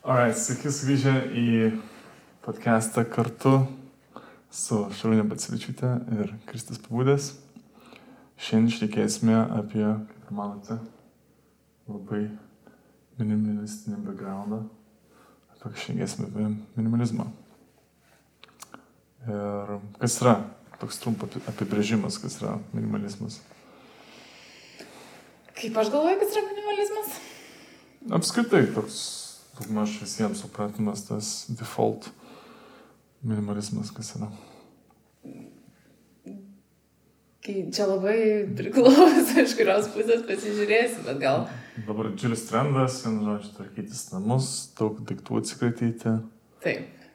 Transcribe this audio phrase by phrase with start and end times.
[0.00, 1.48] Alright, sveiki sugrįžę į
[2.40, 3.50] podcastą kartu
[4.48, 7.26] su Šarūnė Batsivičiūtė ir Kristis Pabūdės.
[8.40, 10.78] Šiandien šnekėsime apie, kaip manote,
[11.84, 12.22] labai
[13.20, 14.62] minimalistinį backgroundą.
[15.58, 16.48] Apie šnekėsime apie
[16.80, 17.28] minimalizmą.
[19.28, 20.38] Ir kas yra
[20.80, 23.42] toks trumpas apibrėžimas, kas yra minimalizmas?
[25.60, 27.18] Kaip aš galvoju, kas yra minimalizmas?
[28.16, 29.19] Apskritai toks
[29.60, 32.08] daugmaž visiems supratimas tas default
[33.22, 34.30] minimalizmas, kas yra.
[37.40, 38.18] Kai čia labai
[38.56, 41.46] priklauso, iš kurios pusės pasižiūrėsi, bet gal.
[41.86, 46.16] Dabar didžiulis trendas, vienu žodžiu, tvarkytis namus, daug daiktų atsikratyti.
[46.64, 47.06] Taip.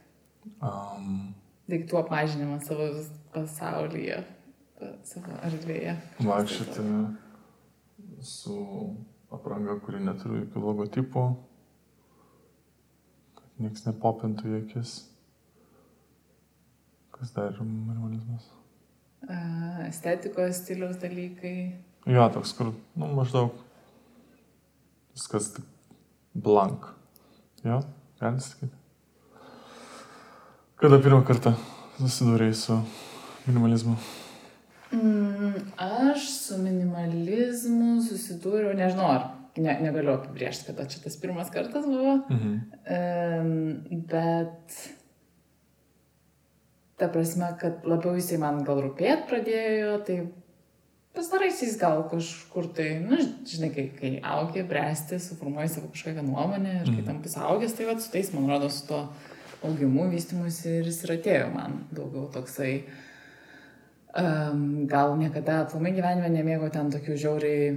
[0.65, 1.35] Um,
[1.69, 2.89] daiktų apmažinimas savo
[3.35, 4.21] pasaulyje,
[5.05, 5.93] savo erdvėje.
[6.25, 6.87] Vaikščioti
[8.25, 8.57] su
[9.33, 11.25] apranga, kuri neturi jokių logotipų,
[13.59, 14.95] Niekas nepopintų į akis.
[17.15, 18.49] Kas dar yra minimalizmas?
[19.87, 21.57] Estetikos stiliaus dalykai.
[22.05, 23.55] Jo, toks, kur, nu, maždaug
[25.15, 25.65] viskas tik
[26.35, 26.89] blank.
[27.63, 27.79] Jo,
[28.19, 28.75] galim sakyti.
[30.75, 31.55] Kada pirmą kartą
[31.95, 32.75] susidūrėjai su
[33.47, 33.95] minimalizmu?
[34.91, 39.25] Mm, aš su minimalizmu susidūriau, nežinau, ar
[39.57, 42.53] ne, negaliu apibriežti, kada čia tas pirmas kartas buvo, mhm.
[42.95, 44.79] um, bet
[46.99, 50.19] ta prasme, kad labiau jisai man gal rūpėt pradėjo, tai
[51.15, 56.77] pastaraisiais gal kažkur tai, na, nu, žinai, kai, kai augi, bręsti, suformuoji savo kažkokią nuomonę
[56.81, 57.07] ir kai mhm.
[57.09, 59.01] tam pasaugęs, tai va, su tais, man rodo, su to
[59.65, 62.73] augimu, vystimus ir jis ir atėjo man daugiau toksai,
[64.19, 67.69] um, gal niekada aplamai gyvenime nemėgau ten tokių žiauriai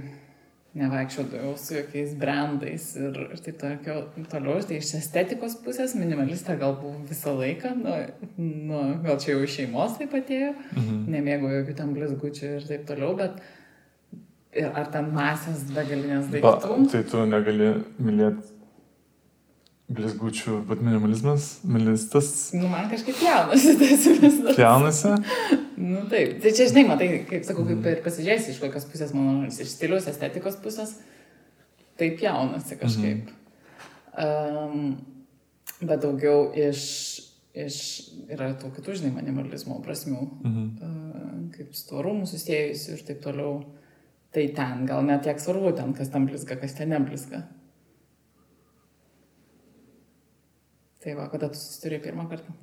[0.77, 4.59] nevaikščiodavau su jokiais brandais ir, ir taip toliau, toliau.
[4.69, 7.95] Tai iš estetikos pusės minimalistė gal buvau visą laiką, nu,
[8.37, 11.01] nu, gal čia jau iš šeimos taip atėjo, mhm.
[11.15, 13.41] nemėgau jokių tam blizgučių ir taip toliau, bet
[14.59, 16.77] ir ar ten masės begalinės daiktų.
[16.77, 18.55] Ba, tai tu negali mylėti
[19.89, 22.29] blizgučių, bet minimalizmas, minimalistas.
[22.53, 24.61] Nu, man kažkaip jaunasi tas minimalizmas.
[24.61, 25.15] Jaunasi?
[25.79, 26.35] nu, taip.
[26.43, 30.09] Tai čia, žinai, matai, kaip sakau, kaip ir pasižiūrėsi iš kokios pusės, mano, iš stilius,
[30.11, 30.97] estetikos pusės,
[31.99, 33.29] taip jaunasi kažkaip.
[33.29, 33.35] Mhm.
[34.19, 34.97] Um,
[35.79, 36.83] bet daugiau iš,
[37.55, 37.77] iš,
[38.27, 40.65] yra tų kitų, žinai, minimalizmo prasmių, mhm.
[40.83, 43.61] uh, kaip su tuo rūmų susijęjusiu ir taip toliau.
[44.29, 47.47] Tai ten gal net tiek svarbu, ten kas tam blizga, kas ten neblizga.
[50.99, 52.53] Tai va, kada tu susiturėjai pirmą kartą?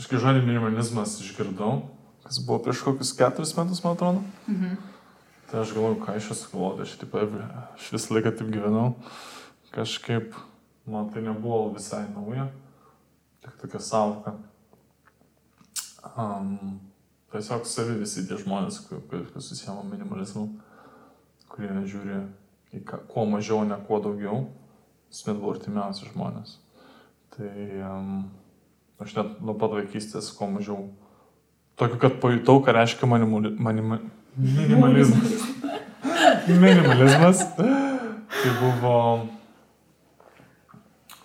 [0.00, 1.82] Aš kai žodį minimalizmas išgirdau,
[2.24, 4.22] kas buvo prieš kokius keturis metus, man atrodo.
[4.48, 4.78] Mhm.
[5.50, 7.16] Tai aš galvoju, ką aš esu galvoju, aš, taip,
[7.74, 8.92] aš visą laiką taip gyvenau.
[9.74, 10.36] Kažkaip,
[10.86, 12.46] man tai nebuvo visai nauja,
[13.42, 14.36] tik tokia savoka.
[16.14, 16.78] Um,
[17.32, 20.46] tiesiog savi visi tie žmonės, kurie susijama minimalizmu,
[21.50, 22.22] kurie žiūri
[22.78, 24.44] į ką, kuo mažiau, ne kuo daugiau,
[25.10, 26.56] jis net buvo artimiausi žmonės.
[27.34, 27.52] Tai
[27.90, 28.14] um,
[29.00, 30.88] aš net nuo pat vaikystės, kuo mažiau.
[31.80, 34.00] Tokiu, kad pajutau, ką reiškia manimuli, manima,
[34.36, 35.46] minimalizmas.
[36.64, 37.44] minimalizmas.
[37.56, 38.96] Tai buvo,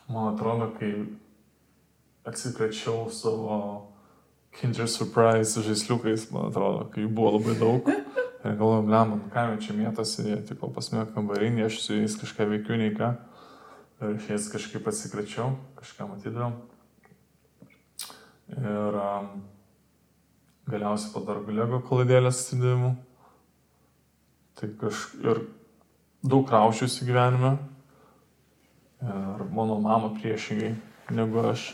[0.08, 0.94] man atrodo, kai
[2.26, 3.60] atsikračiau savo
[4.56, 7.92] Kinder Surprise žaisliukais, man atrodo, kai jų buvo labai daug.
[8.46, 11.98] Ir galvoju, ne, man ką jau čia mėtosi, jie tik pas mane kambarinį, aš su
[11.98, 13.16] jais kažką veikiu, nei ką
[14.14, 16.58] iš jais kažkaip atsikračiau, kažką matydavom.
[18.54, 19.30] Ir um,
[20.70, 22.92] galiausiai po dar Lego klaidėlės atsidėjimų.
[24.56, 25.42] Tai kažkaip ir
[26.26, 27.56] daug raušiusi gyvenime.
[29.06, 30.76] Ir mano mama priešingai
[31.14, 31.72] negu aš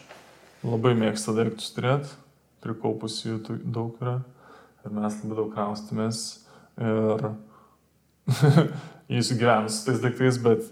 [0.63, 2.09] labai mėgsta daiktus turėti,
[2.63, 4.19] prikaupus jų daug yra.
[4.85, 6.21] Ir mes labai daug kraustumės.
[6.81, 7.27] Ir
[9.17, 10.63] jis gyvena su tais daiktais, bet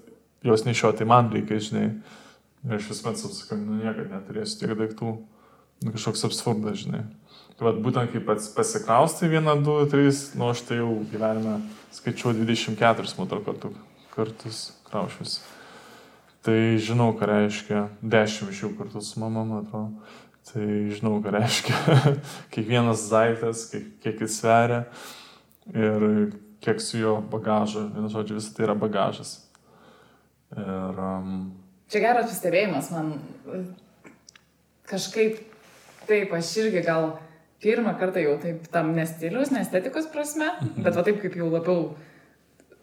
[0.45, 1.89] juos nešioti, man reikia, žinai.
[2.65, 5.13] Ir aš vis metu sakau, nu niekada neturėsiu tiek daiktų.
[5.79, 7.05] Nu, kažkoks absurdas, žinai.
[7.59, 11.57] Tai vad būtent kaip pats pasikraustai vieną, du, trys, nu aš tai jau gyvenime
[11.95, 13.71] skaičiuoju 24 motor kartų,
[14.13, 15.39] kartus kraušius.
[16.43, 20.15] Tai žinau, ką reiškia 10 iš jų kartu su mama, man atrodo.
[20.51, 22.13] Tai žinau, ką reiškia
[22.55, 24.85] kiekvienas daiktas, kiek, kiek jis sveria
[25.75, 26.31] ir
[26.63, 27.89] kiek su jo bagažu.
[27.91, 29.35] Vienu žodžiu, visą tai yra bagažas.
[30.55, 31.35] Ir, um...
[31.91, 33.13] Čia geras pastebėjimas, man
[34.89, 35.48] kažkaip
[36.09, 37.11] taip, aš irgi gal
[37.63, 40.85] pirmą kartą jau taip tam nestilius, nestetikos prasme, mhm.
[40.85, 41.91] bet va taip kaip jau labiau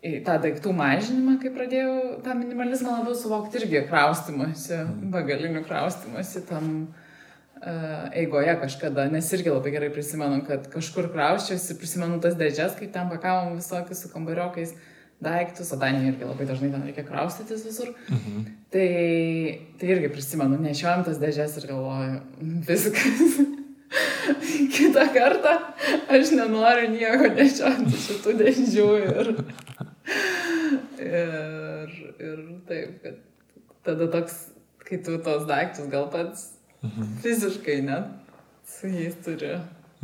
[0.06, 6.69] į tą daiktų mažinimą, kai pradėjau tą minimalizmą labiau suvokti irgi kraustimuose, begalinių kraustimuose tam
[6.84, 12.93] uh, eigoje kažkada, nes irgi labai gerai prisimenu, kad kažkur krauščiausi, prisimenu tas dėžės, kaip
[12.94, 14.76] ten pakavom visokius su kambariokais
[15.20, 17.92] daiktus, o Danijoje irgi labai dažnai ten reikia kraustytis visur.
[18.12, 18.48] Mhm.
[18.72, 18.88] Tai,
[19.80, 22.18] tai irgi prisimenu, nešiojam tas dėžės ir galvoju,
[22.68, 23.38] viskas.
[24.76, 25.52] Kitą kartą
[26.10, 29.30] aš nenoriu nieko nešioti šitų dėžių ir,
[31.06, 31.94] ir,
[32.26, 33.22] ir taip, kad
[33.86, 34.40] tada toks,
[34.82, 36.48] kai tu tos daiktus gal pats
[36.82, 37.16] mhm.
[37.22, 38.10] fiziškai net
[38.66, 39.54] su jais turi.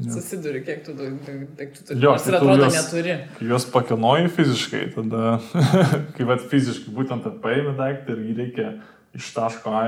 [0.00, 0.14] Ja.
[0.14, 2.00] Susiduri, kiek tu daiktų turi.
[2.00, 3.16] Jo, ir atrodo, juos, neturi.
[3.44, 5.36] Juos pakinoji fiziškai, tada,
[6.16, 8.70] kai vad fiziškai būtent paėmė daiktą ir jį reikia
[9.18, 9.82] iš taško A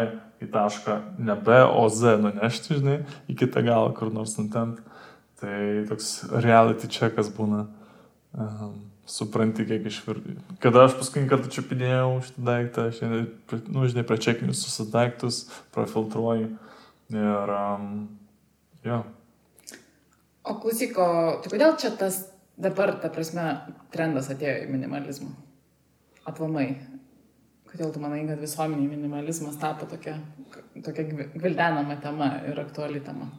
[0.45, 2.99] į tašką ne B, o Z nunešti, žinai,
[3.33, 4.83] į kitą galą kur nors nutent.
[5.41, 5.57] Tai
[5.89, 6.11] toks
[6.45, 7.65] reality checkas būna.
[8.35, 8.77] Um,
[9.07, 10.21] supranti, kiek išvir...
[10.63, 13.03] Kada aš paskutinį kartą čia pidėjau šitą daiktą, aš,
[13.69, 15.43] nu, žinai, pračekinius visus daiktus,
[15.77, 16.49] profiltruoju.
[17.13, 17.91] Ir, um,
[18.87, 19.03] jo.
[20.45, 21.05] O klausyko,
[21.41, 22.19] tai kodėl čia tas
[22.61, 23.47] dabar, ta prasme,
[23.95, 25.31] trendas atėjo į minimalizmą?
[26.29, 26.67] Aplamai.
[27.71, 30.19] Kodėl tu manai, kad visuomeniai minimalizmas tapo tokia,
[30.85, 33.31] tokia gvildenama tema ir aktuali tema?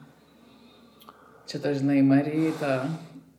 [1.46, 2.74] Čia ta, žinai, Maryta,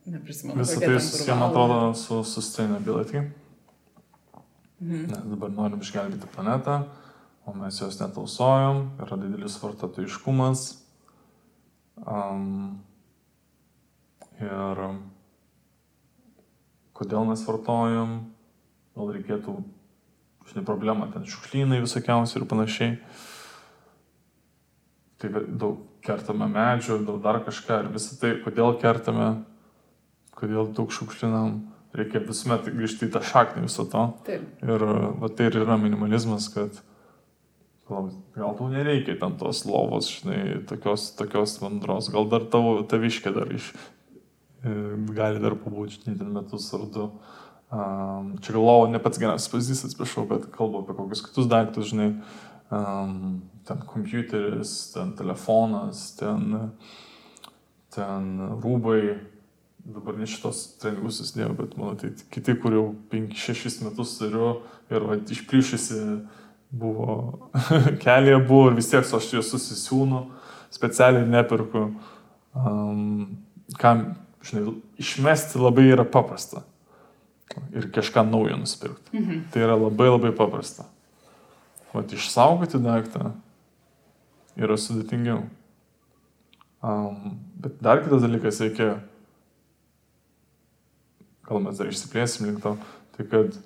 [0.06, 0.62] neprisimenu.
[0.62, 3.26] Visą tai susiję, man atrodo, su sustainability.
[4.80, 5.06] Mhm.
[5.10, 6.84] Nes dabar norim išgelbėti planetą,
[7.46, 10.66] o mes jos netausojam, yra didelis vartotojiškumas.
[11.96, 12.78] Um,
[14.42, 14.82] ir
[16.96, 18.18] kodėl mes vartojam,
[18.96, 19.56] gal reikėtų
[20.50, 22.96] žinai, problema, ten šiukšlynai visokiausi ir panašiai.
[25.20, 29.30] Tai daug kertame medžių, daug dar kažką ir visą tai, kodėl kertame,
[30.36, 31.56] kodėl daug šiukšlinam,
[31.96, 34.04] reikia visuomet grįžti į tą šaknį viso to.
[34.28, 34.44] Taip.
[34.64, 34.84] Ir
[35.20, 36.76] va, tai ir yra minimalizmas, kad
[37.88, 43.52] gal tau nereikia ten tos lovos, žinai, tokios, tokios vandros, gal dar tavo taviškė dar
[43.54, 43.70] iš,
[45.16, 47.10] gali dar pabūti, žinai, ten metus ar du.
[47.66, 52.12] Um, čia galvoju, ne pats geriausias pavyzdys, atsiprašau, bet kalbu apie kokius kitus daiktus, žinai,
[52.70, 56.70] um, ten kompiuteris, ten telefonas, ten,
[57.94, 58.28] ten
[58.62, 59.16] rūbai,
[59.86, 64.52] dabar ne šitos treningus įsidėjau, bet mano tai kiti, kur jau 5-6 metus turiu
[64.90, 66.02] ir va, išplyšusi
[66.70, 67.16] buvo,
[68.04, 70.22] kelyje buvo ir vis tiek aš juos susisiūnu,
[70.74, 71.88] specialiai nepirku.
[72.56, 73.42] Um,
[73.80, 74.06] kam,
[74.46, 76.62] žinai, išmesti labai yra paprasta
[77.74, 79.16] ir kažką naujo nusipirkti.
[79.16, 79.42] Mhm.
[79.52, 80.86] Tai yra labai labai paprasta.
[81.94, 83.30] Vat išsaugoti daiktą
[84.56, 85.44] yra sudėtingiau.
[86.86, 88.98] Um, bet dar kitas dalykas reikia,
[91.48, 92.76] gal mes dar išsiplėsim link to,
[93.16, 93.56] tai kad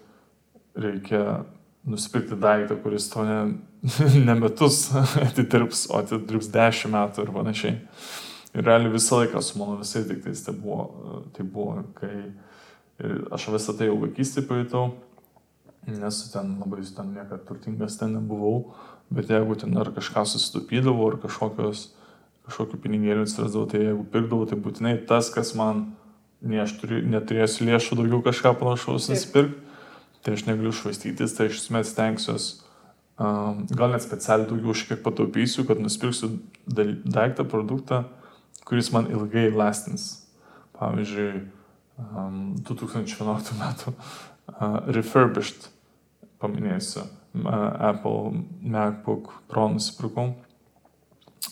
[0.79, 1.43] reikia
[1.91, 3.41] nusipirkti daiktą, kuris to ne,
[4.29, 7.79] ne metus atitirps, o atidirps dešimt metų ir panašiai.
[8.55, 10.89] Ir realiai visą laiką su mano visais daiktais tai buvo,
[11.37, 12.15] tai buvo kai
[13.31, 14.91] aš visą tai jau vaikystėje pajutau,
[15.87, 18.75] nesu ten labai ten niekada turtingas ten nebuvau,
[19.11, 21.91] bet jeigu ten ar kažką susitupydavau, ar kažkokios,
[22.49, 25.93] kažkokių pinigėlių atsirasdavo, tai jeigu pirkdavau, tai būtinai tas, kas man,
[26.43, 29.59] ne aš turiu, neturėsiu lėšų daugiau kažką panašaus nusipirkti,
[30.21, 32.61] tai aš negaliu švaistytis, tai aš esmės stengsiuosi,
[33.17, 36.35] um, gal net specialiai daugiau šiek tiek pataupysiu, kad nusipirksiu
[36.69, 38.05] daiktą, produktą,
[38.65, 40.27] kuris man ilgai lastins.
[40.81, 41.43] Pavyzdžiui,
[42.65, 43.93] 2011 metų
[44.97, 45.69] refurbished,
[46.41, 47.05] paminėsiu,
[47.45, 50.33] Apple MacBook Pro nusipirkau,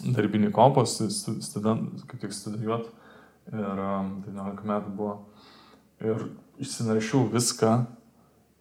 [0.00, 2.88] darbinį kompą, student, kaip tik studijuot,
[3.52, 3.84] ir
[4.24, 5.14] 19 metų buvo.
[6.00, 6.28] Ir
[6.62, 7.72] išsinaršiau viską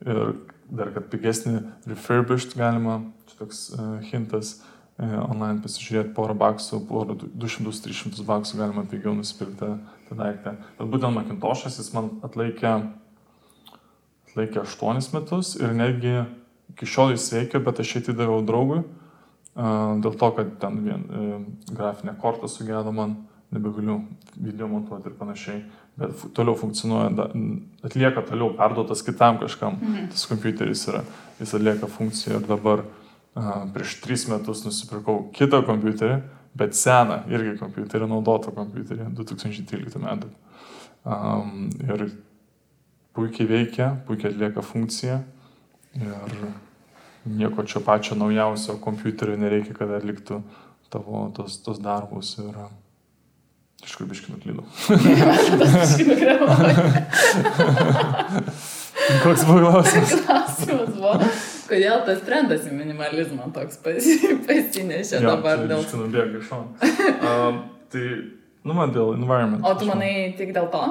[0.05, 0.21] ir
[0.67, 2.99] dar kad pigesnį refurbished galima,
[3.29, 9.75] čia toks uh, hintas, uh, online pasižiūrėti porą baksų, porą 200-300 baksų galima pigiau nusipirkti
[10.09, 10.55] tą daiktą.
[10.79, 12.73] Bet būtent Macintosh'as jis man atlaikė,
[14.31, 16.15] atlaikė 8 metus ir netgi
[16.73, 18.81] iki šiol jis veikia, bet aš atidaviau draugui
[19.57, 21.39] dėl to, kad ten vien e,
[21.73, 23.15] grafinė korta sugedo man,
[23.53, 24.01] nebegaliu
[24.35, 25.61] video montuoti ir panašiai,
[25.97, 27.29] bet toliau funkcionuoja,
[27.87, 30.09] atlieka toliau, perduotas kitam kažkam, mhm.
[30.13, 31.01] tas kompiuteris yra,
[31.39, 32.83] jis atlieka funkciją ir dabar
[33.73, 36.17] prieš 3 metus nusipirkau kitą kompiuterį,
[36.57, 40.27] bet seną irgi kompiuterį, naudotą kompiuterį 2013 metų.
[41.07, 41.99] Um, ir
[43.15, 45.17] puikiai veikia, puikiai atlieka funkciją
[45.97, 46.29] ir
[47.27, 50.35] nieko čia pačio naujausio kompiuterio nereikia, kad atliktų
[50.93, 52.55] tavo tos, tos darbus ir
[53.85, 54.65] iš kur biškinu klydau.
[59.23, 60.11] Koks buvo klausimas?
[60.25, 61.13] Klausimas buvo,
[61.69, 65.83] kodėl tas trendas į minimalizmą toks pasi- pasinešė Jo, dabar čia dėl...
[65.83, 66.93] biškį nubėga iš šono.
[67.27, 67.57] Um,
[67.91, 68.03] tai,
[68.67, 69.63] nu man dėl environment.
[69.67, 70.83] O tu manai tik dėl to?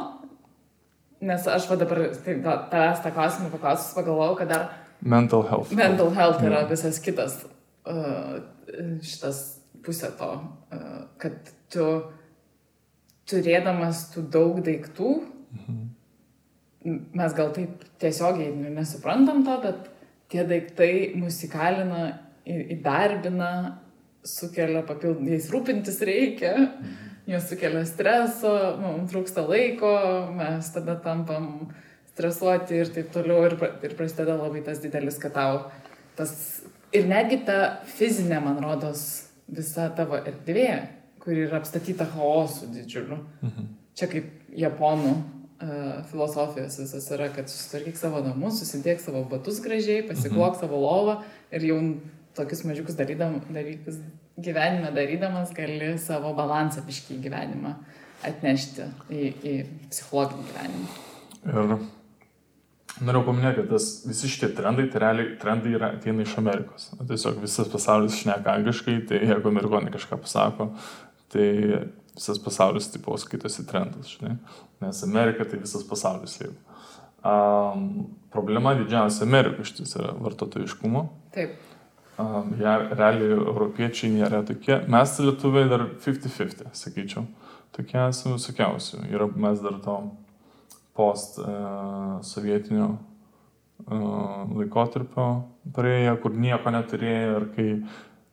[1.26, 4.66] Nes aš va dabar tai, tavęs tą klausimą paklausus pagalvojau, kad dar
[5.00, 5.72] Mental health.
[5.76, 6.68] mental health yra Jo.
[6.72, 7.38] visas kitas
[7.88, 8.36] uh,
[9.04, 9.40] šitas
[9.84, 10.28] pusė to,
[10.72, 11.36] uh, kad
[11.72, 11.84] tu
[13.28, 15.10] turėdamas tų daug daiktų,
[16.86, 19.88] m- mes gal taip tiesiogiai nu, nesuprantam to, bet
[20.32, 22.04] tie daiktai mus įkalina,
[22.46, 23.50] įdarbina,
[24.26, 26.54] sukelia papildomai, jais rūpintis reikia,
[27.30, 28.52] jos sukelia streso,
[28.82, 29.92] mums trūksta laiko,
[30.34, 31.68] mes tada tampam
[32.12, 35.66] stresuoti ir taip toliau ir, ir prasideda labai tas didelis, kad tau
[36.16, 36.32] tas
[36.96, 37.58] ir netgi ta
[37.96, 39.02] fizinė, man rodos,
[39.46, 40.70] visa tavo erdvė,
[41.22, 43.20] kuri yra apstatyta chaosu didžiuliu.
[43.96, 45.12] Čia kaip japonų
[46.10, 51.18] filosofijos visas yra, kad susitvarkyk savo namus, susidėk savo batus gražiai, pasiklok savo lovą
[51.54, 51.80] ir jau
[52.36, 54.00] tokius mažiukus darydam, dalykus
[54.36, 57.76] gyvenime darydamas gali savo balansą biškį į gyvenimą
[58.26, 59.54] atnešti į, į
[59.92, 60.96] psichologinį gyvenimą.
[61.46, 61.78] Ir
[63.04, 66.86] Noriu paminėti, kad tas, visi šitie trendai, tai realiai trendai yra, ateina iš Amerikos.
[66.96, 70.70] Tiesiog visas pasaulis šneka angliškai, tai jeigu amerikonai kažką pasako,
[71.32, 71.50] tai
[72.16, 74.38] visas pasaulis tipo skaitosi trendas, žinai.
[74.82, 76.52] Nes Amerika tai visas pasaulis jau.
[77.26, 81.06] Um, problema didžiausia Amerikoje iš tiesų yra vartotojiškumo.
[81.34, 81.56] Taip,
[82.16, 84.78] Um, ja, realiai europiečiai nėra tokie.
[84.88, 87.26] Mes lietuviai dar 50-50, sakyčiau.
[87.76, 89.02] Tokie esame visokiausių.
[89.12, 89.96] Ir mes dar to
[90.96, 95.26] post uh, sovietinio uh, laikotarpio
[95.76, 97.68] praėję, kur nieko neturėjo ir kai,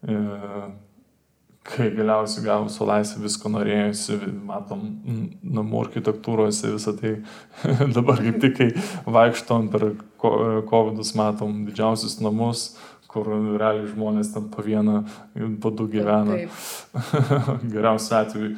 [0.07, 0.71] uh,
[1.63, 4.17] kai galiausiai gavau su laisvė visko norėjusi,
[4.47, 4.81] matom
[5.57, 7.13] namų architektūrose visą tai
[7.97, 12.73] dabar kaip tik, kai vaikštom per COVID-us, matom didžiausius namus,
[13.13, 15.03] kur realiai žmonės ten po vieną,
[15.61, 16.43] po du gyvena.
[17.73, 18.53] Geriausiu atveju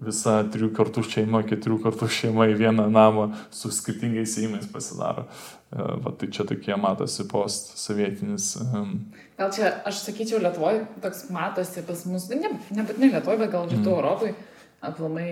[0.00, 5.26] visa trijų kartų šeima, keturių kartų šeima į vieną namą su skirtingais įimais pasidaro.
[5.26, 8.52] E, Va, tai čia tokie matosi post-sovietinis.
[8.64, 8.94] Um,
[9.38, 13.84] Gal čia, aš sakyčiau, Lietuvoje toks matosi pas mus, ne, nebūtinai Lietuvoje, bet gal rytų
[13.84, 13.92] mm.
[13.92, 14.32] Europai,
[14.90, 15.28] aplamai,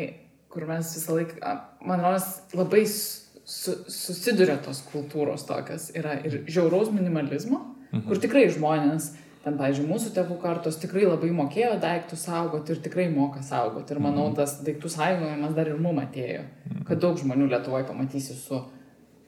[0.52, 1.56] kur mes visą laiką,
[1.88, 5.88] man rodos, labai su, susiduria tos kultūros tokios.
[5.96, 8.04] Yra ir žiauraus minimalizmo, mhm.
[8.08, 9.12] kur tikrai žmonės,
[9.44, 13.94] ten, pavyzdžiui, mūsų tėvų kartos tikrai labai mokėjo daiktus saugoti ir tikrai moka saugoti.
[13.94, 16.42] Ir manau, tas daiktų saugojimas dar ir mum atėjo.
[16.88, 18.60] Kad daug žmonių Lietuvoje pamatysi su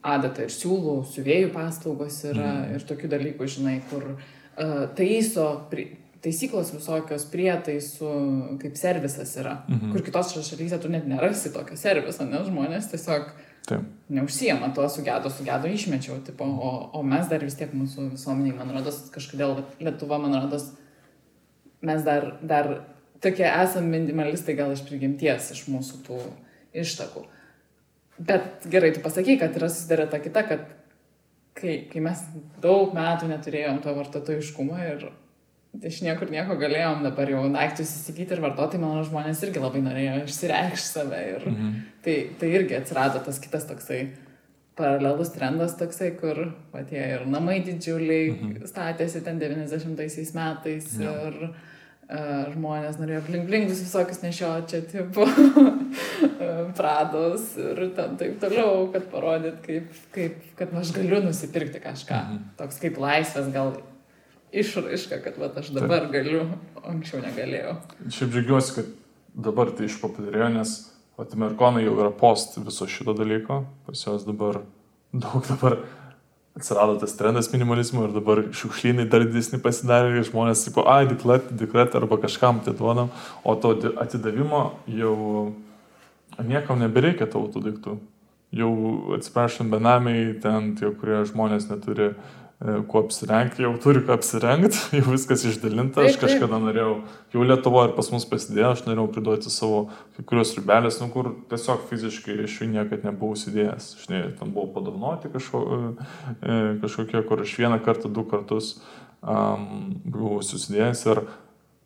[0.03, 2.77] adata ir siūlų, siuvėjų paslaugos yra mm.
[2.77, 5.87] ir tokių dalykų, žinai, kur uh, taiso, pri,
[6.25, 8.15] taisyklos visokios prietaisų,
[8.61, 9.61] kaip servisas yra.
[9.69, 9.93] Mm -hmm.
[9.93, 13.31] Kur kitos šalyse tu net nerasi tokio serviso, nes žmonės tiesiog
[13.69, 13.87] taip.
[14.09, 18.73] neužsijama tuo sugedo, sugedo išmečiau, tipo, o, o mes dar vis tiek mūsų visuomeniai, man
[18.75, 20.71] rodos, kažkodėl Lietuva, man rodos,
[21.87, 22.73] mes dar, dar
[23.23, 26.21] tokie esame minimalistai gal iš prigimties, iš mūsų tų
[26.83, 27.25] ištakų.
[28.21, 30.67] Bet gerai, tu pasakai, kad yra susidarė ta kita, kad
[31.57, 32.21] kai, kai mes
[32.61, 35.09] daug metų neturėjom to vartotojiškumo ir
[35.79, 40.17] iš niekur nieko galėjom dabar jau daiktus įsigyti ir vartoti, manau, žmonės irgi labai norėjo
[40.25, 41.23] išsireikšti save.
[41.37, 41.79] Ir mhm.
[42.05, 44.03] tai, tai irgi atsirado tas kitas toksai
[44.81, 48.71] paralelus trendas toksai, kur patie ir namai didžiuliai mhm.
[48.71, 51.13] statėsi ten 90-aisiais metais Jo.
[51.29, 55.27] ir uh, žmonės norėjo blinglingus visokius nešioti, čia tipo
[56.79, 62.21] prados ir ten taip toliau, kad parodyt, kaip, kaip, kad aš galiu nusipirkti kažką.
[62.25, 62.45] Mhm.
[62.59, 63.77] Toks kaip laisvės gal
[64.53, 67.77] išraiška, kad vat, aš dabar galiu, o anksčiau negalėjau.
[68.11, 68.91] Šiaip džiaugiuosi, kad
[69.47, 70.77] dabar tai išpopuliarėjo, nes
[71.21, 74.63] amerikonai jau yra post viso šito dalyko, pas juos dabar
[75.13, 75.81] daug dabar
[76.57, 81.53] atsirado tas trendas minimalizmo ir dabar šiukšlynai dar didesni pasidarė ir žmonės, tipo, ai, diklet,
[81.57, 83.13] diklet arba kažkam atiduodam,
[83.45, 85.17] o to atidavimo jau
[86.39, 87.99] niekam nebereikia tavo tų daiktų.
[88.51, 88.71] Jau
[89.15, 92.15] atsiprašom, benamiai, ten tie, kurie žmonės neturi e,
[92.61, 96.05] kuo apsirengti, jau turi ką apsirengti, jau viskas išdalinta.
[96.05, 96.93] Aš kažkada norėjau,
[97.33, 99.87] jau Lietuvo ir pas mus pasidėjo, aš norėjau pridurti savo
[100.17, 103.91] kai kurios ribelės, nu kur tiesiog fiziškai iš jų niekad nebuvau įsidėjęs.
[104.05, 105.63] Žinai, ten buvo padovanoti kažko,
[106.37, 108.75] e, kažkokie, kur aš vieną kartą, du kartus
[109.25, 111.25] um, buvau susidėjęs ir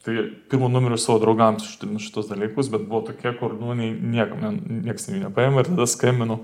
[0.04, 5.06] tai pirmų numerių savo draugams ištrinu šitos dalykus, bet buvo tokie, kur nu, niekam, nieks
[5.08, 6.42] jų nepaėmė ir tada skambinu,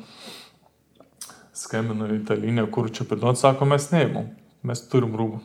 [1.70, 4.30] skambinu į tą liniją, kur čia priduot, sako, mes neįmum.
[4.66, 5.38] Mes turim rūbų.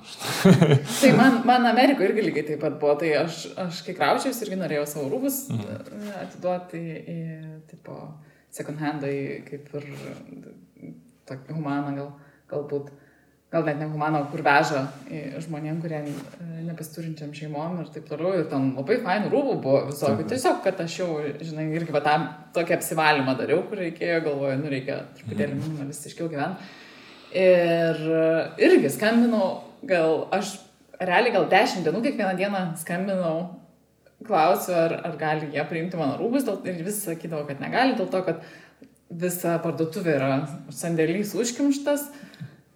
[1.00, 2.98] Tai man, man Amerikoje irgi lygiai taip pat buvo.
[3.00, 6.10] Tai aš, aš kai kraučiausi irgi norėjau savo rūbus mhm.
[6.26, 7.20] atiduoti į,
[7.70, 7.96] tipo,
[8.52, 9.14] second handą,
[9.48, 9.88] kaip ir
[11.32, 12.12] tokį humaną gal.
[12.52, 12.92] galbūt,
[13.54, 14.82] gal net nehumano, kur veža
[15.44, 16.14] žmonėm, kurie e,
[16.66, 18.34] nepasiturinčiam šeimom ir taip toliau.
[18.40, 20.26] Ir ten labai fainų rūbų buvo visokių.
[20.32, 21.10] Tiesiog, kad aš jau,
[21.40, 25.64] žinai, irgi va tam tokį apsivalymą dariau, kur reikėjo, galvoju, nu reikia truputėlį mhm.
[25.70, 26.74] minimalistiškiau gyventi.
[27.36, 28.00] Ir
[28.64, 29.48] irgi skambinau,
[29.88, 30.56] gal aš
[31.02, 33.38] realiai gal dešimt dienų kiekvieną dieną skambinau,
[34.26, 38.22] klausiu, ar, ar gali jie priimti mano rūbus ir vis sakydavo, kad negali, dėl to,
[38.26, 38.46] kad
[39.10, 40.30] visa parduotuvė yra
[40.74, 42.08] sandėlys užkimštas.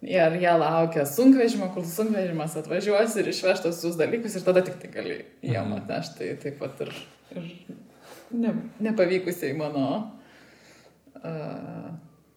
[0.00, 4.78] Ir jie laukia sunkvežimio, kol sunkvežimas atvažiuos ir išveš tos visus dalykus ir tada tik
[4.80, 5.76] tai gali jiem mhm.
[5.82, 6.16] atnešti.
[6.18, 6.94] Tai taip pat ir,
[7.34, 7.50] ir
[8.32, 9.86] ne, nepavykusiai mano
[11.20, 11.90] uh,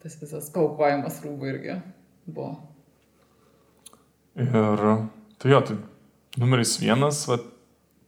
[0.03, 1.79] tas visas paukojimas rūbų irgi
[2.27, 2.57] buvo.
[4.35, 4.85] Ir
[5.39, 5.77] tai jo, tai
[6.41, 7.39] numeris vienas, va,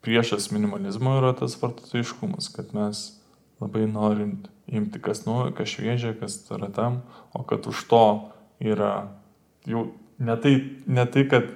[0.06, 3.08] priešas minimalizmo yra tas vartotojiškumas, kad mes
[3.64, 8.06] labai norim imti kas naujo, kas šviežia, kas yra tam, o kad už to
[8.60, 9.08] yra
[9.70, 9.88] jau
[10.20, 10.56] ne tai,
[10.88, 11.54] ne tai kad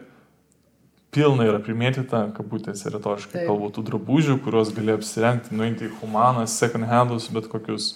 [1.15, 6.85] pilna yra primėtyta, kabutėse retoriškai kalbu, tų drabužių, kuriuos gali apsirengti, nueiti į humanas, second
[6.89, 7.95] handus, bet kokius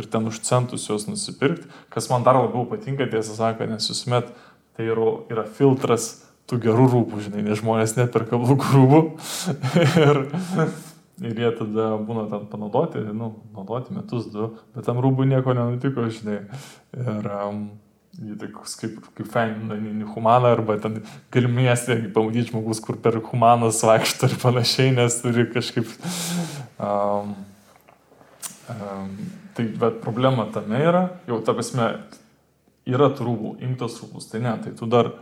[0.00, 4.32] ir ten už centus juos nusipirkti, kas man dar labiau patinka, tiesą sakant, nes visuomet
[4.74, 9.00] tai yra, yra filtras tų gerų rūbų, žinai, nes žmonės neperka blogų rūbų.
[10.08, 10.20] ir,
[11.30, 16.08] ir jie tada būna ten panaudoti, nu, naudoti metus, du, bet tam rūbų nieko nenutiko,
[16.12, 16.42] žinai.
[16.98, 17.64] Ir um,
[18.18, 21.00] jie tik kaip, kaip fain, humaną, arba ten
[21.34, 25.90] gali miestė pamatyti žmogus, kur per humanas vaikšto ir panašiai, nes turi kažkaip...
[26.78, 27.34] Um,
[28.70, 29.16] um,
[29.54, 31.92] tai bet problema tame yra, jau ta prasme,
[32.90, 35.14] yra tų rūbų, imtos rūbus, tai ne, tai tu dar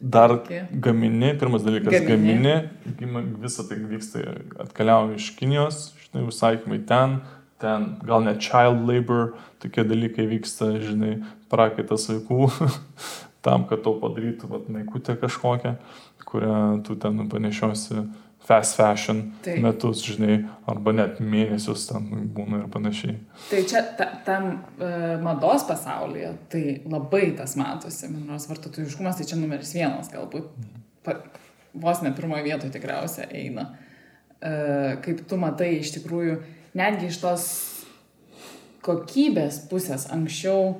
[0.00, 0.32] Dar
[0.72, 2.54] gamini, pirmas dalykas, gamini,
[2.96, 4.22] gamini visą tai vyksta,
[4.64, 7.18] atkeliauja iš Kinijos, žinai, užsakymai ten,
[7.60, 11.18] ten gal net child labor, tokie dalykai vyksta, žinai,
[11.52, 12.48] prakaitas vaikų,
[13.46, 15.76] tam, kad to padarytų, vad, naikutę kažkokią,
[16.30, 18.04] kurią tu ten panešiosi
[18.50, 19.60] fast fashion Taip.
[19.62, 23.18] metus, žinai, arba net mėnesius ten būna ir panašiai.
[23.50, 29.38] Tai čia ta, tam uh, mados pasaulyje tai labai tas matosi, nors vartotojiškumas tai čia
[29.38, 30.48] numeris vienas galbūt,
[31.06, 31.20] pa,
[31.84, 33.68] vos ne pirmoje vietoje tikriausiai eina.
[34.40, 36.40] Uh, kaip tu matai, iš tikrųjų,
[36.76, 37.44] netgi iš tos
[38.84, 40.74] kokybės pusės anksčiau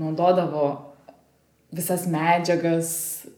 [0.00, 0.92] naudodavo
[1.72, 2.90] visas medžiagas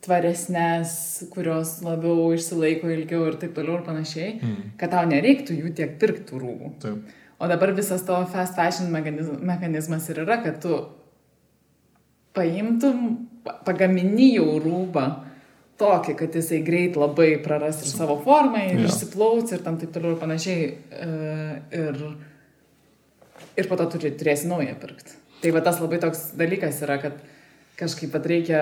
[0.04, 0.94] tvaresnės,
[1.32, 4.72] kurios labiau išsilaiko ilgiau ir taip toliau ir panašiai, mm.
[4.80, 6.72] kad tau nereiktų jų tiek pirktų rūbų.
[6.82, 7.14] Taip.
[7.38, 10.80] O dabar visas to fast fashion mechanizmas ir yra, kad tu
[12.34, 13.28] paimtum,
[13.66, 15.06] pagamini jau rūbą
[15.80, 18.88] tokį, kad jisai greit labai praras ir savo formą, ir ja.
[18.90, 20.70] išsiplauts ir tam taip toliau ir panašiai.
[20.94, 21.10] E,
[21.80, 22.02] ir,
[23.58, 25.18] ir po to turi, turėsi naują pirkti.
[25.42, 27.18] Tai va tas labai toks dalykas yra, kad
[27.78, 28.60] kažkaip pat reikia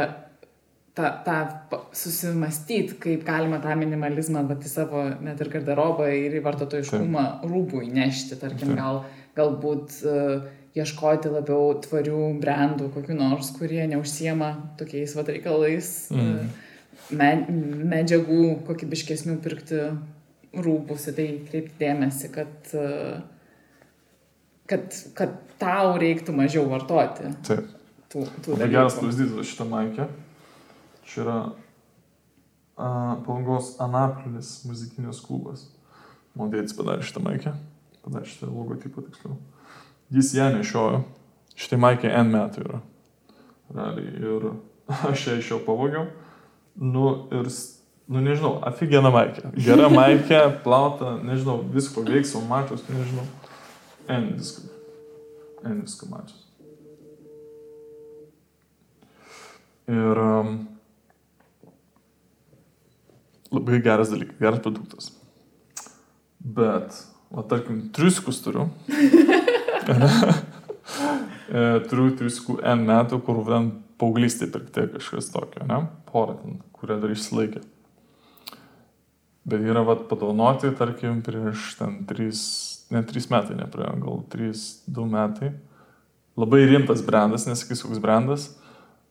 [0.96, 6.42] tą, tą susimastyti, kaip galima tą minimalizmą vat, į savo net ir garderobą ir į
[6.44, 9.02] vartotojiškumą rūbų įnešti, tarkim, gal,
[9.38, 16.36] galbūt uh, ieškoti labiau tvarių brandų, kokiu nors, kurie neužsiema tokiais vat reikalais, mm.
[16.36, 16.71] uh,
[17.10, 19.82] medžiagų kokybiškesnių pirkti
[20.52, 23.22] rūbus, į tai kreipti dėmesį, kad, uh,
[24.70, 27.32] kad, kad tau reiktų mažiau vartoti.
[27.48, 27.70] Taip
[28.12, 28.74] tų, tų dalykų.
[28.74, 30.08] Geras pavyzdys šitą maikę.
[31.08, 31.38] Čia yra
[32.76, 35.66] Palangos Anapilnis muzikinis klubas.
[36.36, 37.54] Mano dėdis padarė šitą maikę.
[38.04, 39.36] Padarė šitą logotipą tiksliau.
[40.12, 41.02] Jis ją nešiojo.
[41.56, 42.82] Šitai maikė N metų yra.
[43.72, 44.12] Realiai.
[44.20, 44.48] Ir
[45.12, 46.08] aš ją iš jo pavogiau.
[46.74, 47.48] Nu ir,
[48.08, 49.52] nu nežinau, aфиgena maikė.
[49.60, 53.26] Gera maikė, plauta, nežinau, visko veiks, o mačius, nežinau.
[54.10, 54.68] N visko.
[55.68, 56.40] N visko mačius.
[59.92, 60.54] Ir um,
[63.52, 65.10] labai geras dalykas, geras produktas.
[66.42, 66.96] Bet,
[67.30, 68.70] o tarkim, triuskus turiu.
[71.52, 73.66] E, turiu triuskų N metų, kur ten
[74.02, 75.84] paauglystė pirkti kažkas tokio, ne?
[76.10, 77.62] Porą ten, kurie dar išsilaikė.
[79.48, 82.42] Bet yra vat padovanoti, tarkim, prieš ten 3,
[82.94, 85.54] ne 3 metai, nepraėjo, gal 3-2 metai.
[86.38, 88.50] Labai rimtas brandas, nesakysiu, koks brandas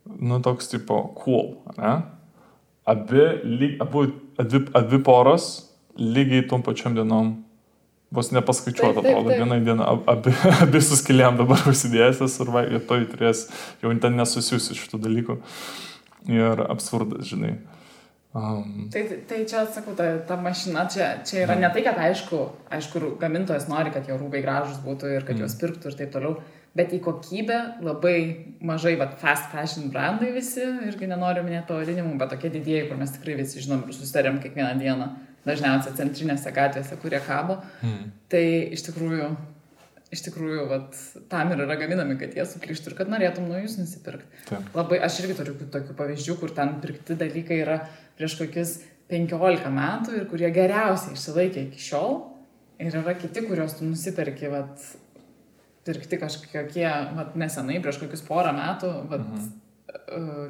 [0.06, 2.02] nu, toks tipo cool, ne?
[2.84, 7.36] Abi, lyg, abu, abi, abi poros lygiai tom pačiam dienom,
[8.12, 10.34] vos nepaskaičiuota, atrodo, vieną dieną, abi,
[10.65, 13.45] abi suskilėm dabar užsidėjęs ir va, to turės,
[13.84, 15.38] jau ten nesusijusi šitų dalykų.
[16.30, 17.56] Ir absurdas, žinai.
[18.32, 18.88] Um.
[18.93, 22.38] Tai, tai čia, sakau, ta, ta mašina, čia, čia yra ne tai, kad aišku,
[22.71, 25.43] aišku, gamintojas nori, kad jo rūbai gražus būtų ir kad mm.
[25.43, 26.38] juos pirktų ir taip toliau,
[26.78, 28.15] bet į kokybę labai
[28.63, 33.12] mažai, bet fast fashion brandai visi, irgi nenoriu minėti pavadinimų, bet tokie didieji, kur mes
[33.17, 35.10] tikrai visi žinom ir susitarėm kiekvieną dieną,
[35.48, 37.60] dažniausiai centrinėse gatvėse, kurie kabo.
[37.82, 38.12] Mm.
[38.32, 38.44] Tai
[38.76, 39.30] iš tikrųjų,
[40.14, 40.98] iš tikrųjų, vat,
[41.32, 44.44] tam ir yra gaminami, kad jie suklyštų ir kad norėtum naujus nusipirkti.
[44.50, 44.72] Taip.
[44.78, 47.80] Labai, aš irgi turiu tokių pavyzdžių, kur ten pirkti dalykai yra
[48.20, 48.80] prieš kokius
[49.12, 52.20] 15 metų ir kurie geriausiai išsilaikė iki šiol.
[52.82, 54.86] Ir yra kiti, kuriuos tu nusipirki, vat,
[55.86, 59.52] pirkti kažkokie, vat, nesenai, prieš kokius porą metų, vat, mhm.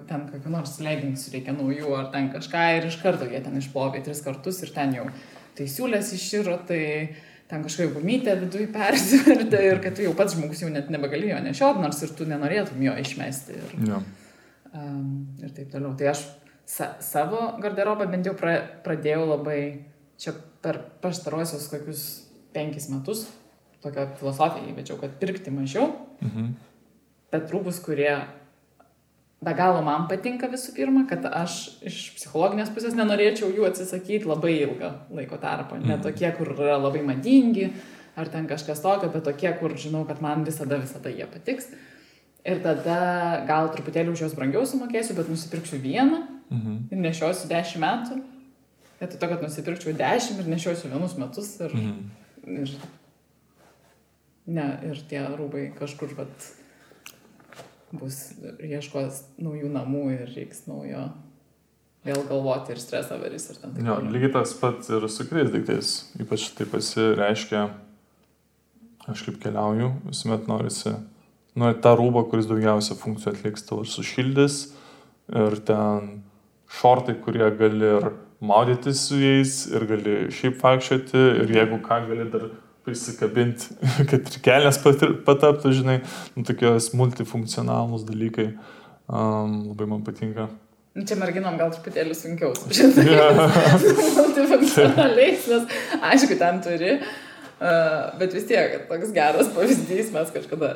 [0.10, 4.04] Ten kokiu nors leginsų reikia naujų ar ten kažką ir iš karto jie ten išplovė
[4.06, 5.06] tris kartus ir ten jau
[5.58, 6.82] tai siūlės iširo, tai
[7.50, 11.40] ten kažkokia gumytė viduje persivertė ir kad tu jau pats žmogus jau net nebegali jo
[11.44, 13.58] nešiot, nors ir tu nenorėtum jo išmesti.
[13.58, 14.00] Ir, ja.
[14.72, 15.94] um, ir taip toliau.
[16.00, 16.24] Tai aš
[16.70, 19.62] sa savo garderobą bent jau pra pradėjau labai
[20.22, 22.04] čia per pastarosius kokius
[22.54, 23.26] penkis metus
[23.82, 25.88] tokią filosofiją įvedžiau, kad pirkti mažiau,
[26.22, 26.54] mhm.
[27.34, 28.14] bet rūbus, kurie
[29.42, 34.54] be galo man patinka visų pirma, kad aš iš psichologinės pusės nenorėčiau jų atsisakyti labai
[34.60, 35.80] ilgą laiko tarpą.
[35.80, 35.90] Mhm.
[35.90, 37.72] Ne tokie, kur yra labai madingi,
[38.20, 41.72] ar ten kažkas tokio, bet tokie, kur žinau, kad man visada, visada jie patiks.
[42.42, 46.80] Ir tada gal truputėlį už juos brangiau sumokėsiu, bet nusipirksiu vieną mhm.
[46.92, 48.22] ir nešiosiu dešimt metų.
[49.02, 51.54] Vietoj to, kad nusipirkčiau dešimt ir nešiosiu vienus metus.
[51.62, 52.58] Ir, mhm.
[52.62, 52.74] ir
[54.50, 56.48] Ne, ir tie rūbai kažkur vat,
[57.96, 58.22] bus
[58.64, 61.10] ieškos naujų namų ir reiks naujo
[62.06, 63.78] vėl galvoti ir stresą varys ir ten.
[63.86, 65.94] Jo, lygiai tas pats ir su kuriais daiktais.
[66.22, 67.68] Ypač tai pasireiškia,
[69.12, 70.96] aš kaip keliauju, visuomet norisi,
[71.60, 74.60] nori tą rūbą, kuris daugiausia funkcijų atliks, tau ir sušildys,
[75.44, 76.12] ir ten
[76.82, 82.30] šortai, kurie gali ir maudytis su jais, ir gali šiaip vaikščioti, ir jeigu ką gali
[82.34, 82.50] dar
[82.86, 83.78] prisikabinti,
[84.10, 86.02] kad ir kelias pataptų, žinai,
[86.36, 88.52] nu, tokie multifunkcionalūs dalykai.
[89.12, 90.48] Um, labai man patinka.
[90.96, 92.54] Nu, čia merginom gal truputėlį sunkiau.
[92.72, 93.42] Žinai, yeah.
[94.20, 95.76] multifunkcionaliais, nes
[96.12, 97.22] aišku, ten turi uh,
[98.20, 100.72] bet vis tiek, toks geras pavyzdys, mes kažkada,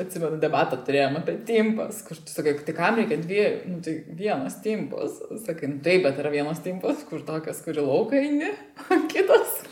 [0.00, 4.60] atsimenu, debatą turėjome apie timpas, kur tu sakai, tai kam reikia dviejų, nu tai vienas
[4.64, 8.52] timpas, sakai, nu taip, bet yra vienas timpas, kur tokias, kuri laukai eini,
[9.12, 9.63] kitas,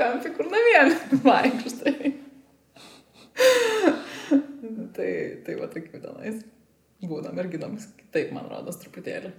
[0.00, 0.80] kampi, kur namie
[1.28, 2.14] vaikštai.
[4.96, 5.12] tai,
[5.44, 6.42] tai va, kaip tenais
[7.08, 9.32] būna merginoms, kitaip, man rodos, truputėlį.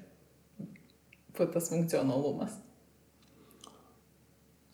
[1.38, 2.58] Tas funkcionalumas.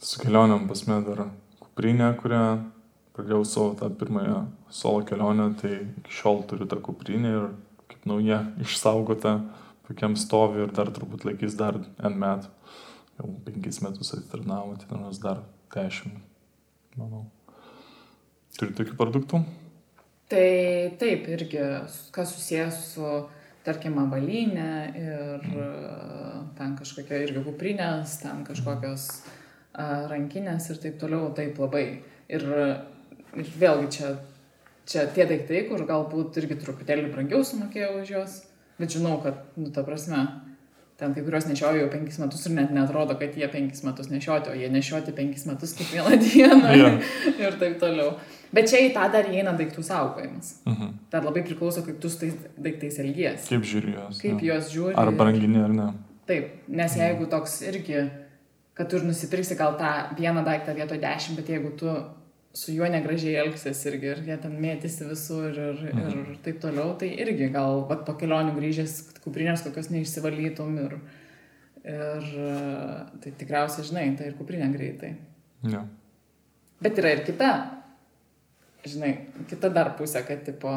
[0.04, 1.22] Su kelioniam pas mane dar
[1.62, 2.42] kuprinė, kurią
[3.16, 4.42] pradėjau savo tą pirmąją
[4.74, 7.48] solo kelionę, tai iki šiol turiu tą kuprinę ir
[7.90, 9.40] kaip nauja išsaugota,
[9.88, 12.52] tokiam stovi ir dar turbūt laikys dar N metų.
[13.18, 15.42] Jau penkis metus atitarnavo, tai nors dar
[15.74, 16.20] dešimt,
[17.00, 17.26] manau.
[18.58, 19.42] Turi tokių produktų?
[20.28, 20.48] Tai
[21.00, 21.64] taip, irgi,
[22.16, 23.12] kas susijęs su,
[23.64, 26.54] tarkim, avalinė ir mm.
[26.58, 29.36] ten kažkokia irgi kuprinės, ten kažkokios mm
[29.78, 32.02] rankinės ir taip toliau, taip labai.
[32.28, 32.44] Ir,
[33.38, 34.12] ir vėlgi čia,
[34.90, 38.38] čia tie daiktai, kur galbūt irgi truputėlį brangiau sumokėjau už juos,
[38.80, 40.26] bet žinau, kad, nu, ta prasme,
[40.98, 44.52] ten kai kuriuos nešioju jau penkis metus ir net netrodo, kad jie penkis metus nešioti,
[44.52, 47.14] o jie nešioti penkis metus kiekvieną dieną yeah.
[47.38, 48.16] ir taip toliau.
[48.54, 50.54] Bet čia į tą dar įeina daiktų saugojimas.
[50.66, 50.84] Uh mhm.
[50.84, 50.94] -huh.
[51.12, 53.50] Dar labai priklauso, kaip tu su tais daiktais elgiesi.
[53.50, 54.22] Kaip žiūri juos.
[54.22, 54.54] Kaip ja.
[54.54, 54.96] juos žiūri.
[54.96, 55.92] Ar brangini ar ne.
[56.26, 57.02] Taip, nes mhm.
[57.02, 58.08] jeigu toks irgi
[58.78, 61.90] kad tu ir nusipirksi gal tą vieną daiktą vietoj dešimt, bet jeigu tu
[62.58, 66.12] su juo negražiai elgsies irgi ir jie ten mėtysi visur ir, mhm.
[66.34, 70.98] ir taip toliau, tai irgi gal vat, po kelionių grįžęs kuprinės kokios neišsivalytum ir,
[71.86, 72.30] ir
[73.24, 75.14] tai tikriausiai žinai, tai ir kuprinė greitai.
[75.68, 75.84] Ja.
[76.82, 77.52] Bet yra ir kita,
[78.86, 79.12] žinai,
[79.50, 80.74] kita dar pusė, kad tipo,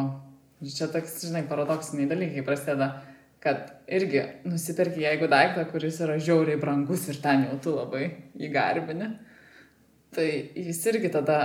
[0.64, 2.92] čia toks, žinai, paradoksiniai dalykai prasideda
[3.40, 8.04] kad irgi nusipirki, jeigu daiktą, kuris yra žiauriai brangus ir ten jau tu labai
[8.36, 9.08] įgarbini,
[10.14, 11.38] tai jis irgi tada,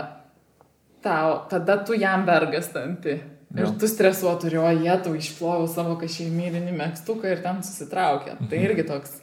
[1.06, 3.20] tau, tada tu jam bergas tampi.
[3.56, 8.34] Ir tu stresuotų, o jie tau išploviau savo kažkaimylinį mėgstuką ir tam susitraukė.
[8.34, 8.50] Tai mhm.
[8.52, 9.14] Tai irgi toks,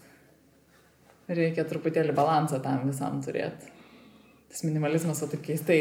[1.29, 3.69] reikia truputėlį balansą tam visam turėti.
[4.53, 5.81] Tas minimalizmas, o taip keistai,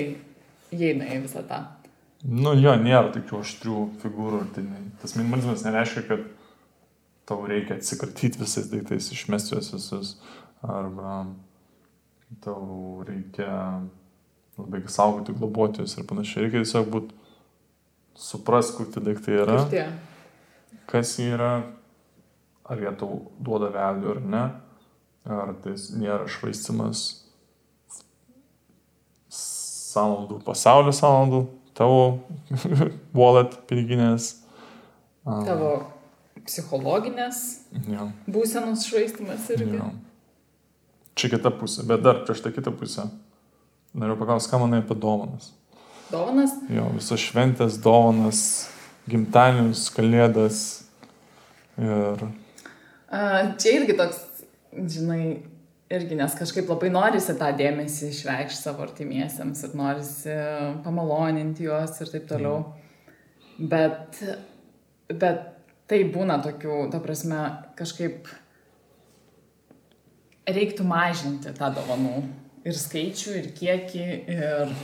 [0.76, 1.62] įeina į visą tą.
[2.22, 4.44] Nu jo, nėra tokių aštrių figūrų.
[4.56, 4.66] Tai
[5.02, 6.28] tas minimalizmas nereiškia, kad
[7.30, 10.14] tau reikia atsikratyti visais daiktais, išmesti juos visus,
[10.62, 11.24] arba
[12.44, 13.50] tau reikia
[14.64, 16.46] labai saugoti, globoti juos ir panašiai.
[16.46, 17.16] Reikia tiesiog būti,
[18.22, 19.58] supras, kur tie daiktai yra,
[20.92, 21.54] kas jie yra,
[22.68, 24.44] ar jie tau duoda velnių ar ne,
[25.38, 27.06] ar tai nėra švaistimas
[29.32, 31.42] sąnaudų, pasaulio sąnaudų,
[31.78, 32.04] tavo
[33.18, 34.36] wallet piniginės.
[35.26, 35.74] Tavo
[36.48, 37.42] psichologinės
[37.92, 38.08] jo.
[38.32, 39.78] būsenos švaistimas irgi.
[39.78, 39.92] Jo.
[41.20, 43.06] Čia kita pusė, bet dar prieš tą kitą pusę.
[43.92, 45.52] Noriu paklausti, ką manai apie dovanas.
[46.12, 46.54] Dovanas?
[46.72, 48.42] Jo, visos šventės, dovanas,
[49.12, 50.60] gimtadienius, kalėdas.
[51.80, 52.24] Ir...
[53.60, 54.22] Čia irgi toks,
[54.72, 55.24] žinai,
[55.92, 60.36] irgi, nes kažkaip labai norisi tą dėmesį išreikšti savo artimiesiems ir norisi
[60.86, 62.62] pamaloninti juos ir taip toliau.
[63.60, 64.22] Bet,
[65.12, 65.50] bet
[65.92, 67.42] tai būna tokių, ta prasme,
[67.76, 68.32] kažkaip
[70.48, 72.22] reiktų mažinti tą dovanų
[72.68, 74.76] ir skaičių, ir kiekį, ir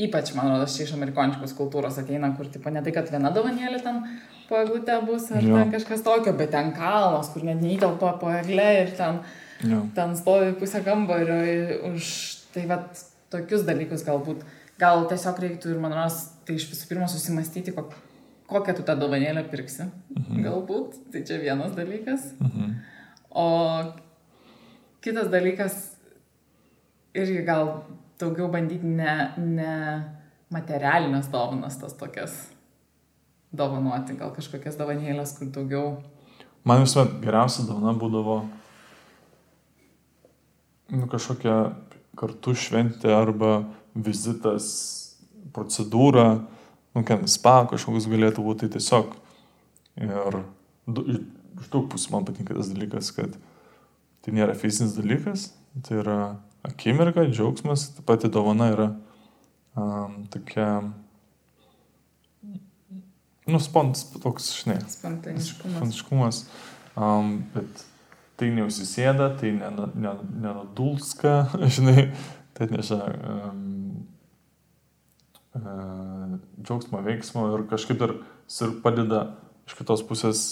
[0.00, 3.80] ypač, man rodos, čia iš amerikoniškos kultūros ateina, kur, tipo, ne tai, kad viena dovanėlė
[3.84, 4.02] ten
[4.48, 5.54] po eglutę bus, ar jo.
[5.56, 9.22] ten kažkas tokio, bet ten kalnas, kur net neįtelpa po eglę ir ten,
[9.68, 9.84] jo.
[9.96, 11.40] ten stovi pusę kambario
[11.92, 12.10] už
[12.54, 12.82] tai va
[13.30, 14.44] tokius dalykus galbūt.
[14.80, 17.92] Gal tiesiog reiktų ir, man rodos, tai iš visų pirma susimastyti, kok,
[18.50, 19.90] kokią tu tą dovanėlę pirksi.
[20.16, 20.44] Mhm.
[20.46, 22.32] Galbūt, tai čia vienas dalykas.
[22.40, 22.78] Mhm.
[23.30, 23.46] O
[25.04, 25.76] kitas dalykas
[27.16, 27.82] irgi gal
[28.20, 29.74] daugiau bandyti ne, ne
[30.52, 32.36] materialinės dovanas tas tokias
[33.50, 35.92] dovanoti, gal kažkokias dovanėlės, kur daugiau.
[36.66, 38.42] Man visuomet geriausia dovana būdavo
[40.90, 41.56] nu, kažkokia
[42.18, 43.62] kartu šventė arba
[43.94, 44.66] vizitas,
[45.54, 46.26] procedūra,
[46.94, 49.14] nu, ką, spa kažkoks galėtų būti, tai tiesiog.
[50.00, 50.42] Ir
[51.60, 53.34] iš daug pusių man patinka tas dalykas, kad
[54.24, 55.50] tai nėra fizinis dalykas,
[55.86, 56.18] tai yra
[56.66, 58.88] akimirka, džiaugsmas, pati dovana yra
[59.78, 60.72] um, tokia
[63.50, 64.78] Nu, spont, toks, žinai.
[64.86, 65.72] Spontaniškumas.
[65.74, 66.36] Spontaniškumas.
[66.94, 67.84] Um, bet
[68.38, 71.34] tai neusisėda, tai nenudulska,
[71.76, 72.10] žinai,
[72.54, 73.64] tai atneša um,
[75.58, 79.24] uh, džiaugsmo, veiksmo ir kažkaip dar ir padeda
[79.68, 80.44] iš kitos pusės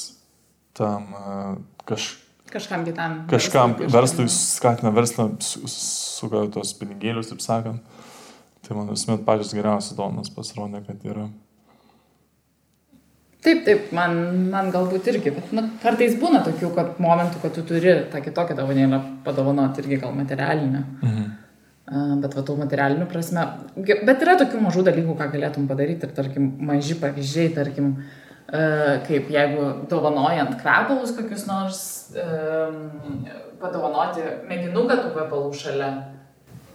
[0.79, 1.55] tam uh,
[1.89, 2.11] kaž,
[2.53, 3.19] kažkam kitam.
[3.31, 7.99] Kažkam verslui skatina verslą, suka tos pinigėlius, taip sakant.
[8.67, 11.29] Tai man visuomet pačios geriausios dovanas pasirodė, kad yra.
[13.45, 14.17] Taip, taip, man,
[14.53, 18.57] man galbūt irgi, bet nu, kartais būna tokių kad momentų, kad tu turi tą kitokią
[18.59, 20.83] dovanėlę padovanoti irgi gal materialinę.
[20.99, 21.29] Mhm.
[22.21, 23.47] Bet va, tų materialinių prasme.
[23.79, 29.27] Bet yra tokių mažų dalykų, ką galėtum padaryti ir, tarkim, maži pavyzdžiai, tarkim, uh, kaip
[29.29, 31.81] jeigu dovanojant kvepalus kokius nors,
[32.17, 33.27] um,
[33.61, 35.91] padovanoti mėginuką tų kvepalų šalia.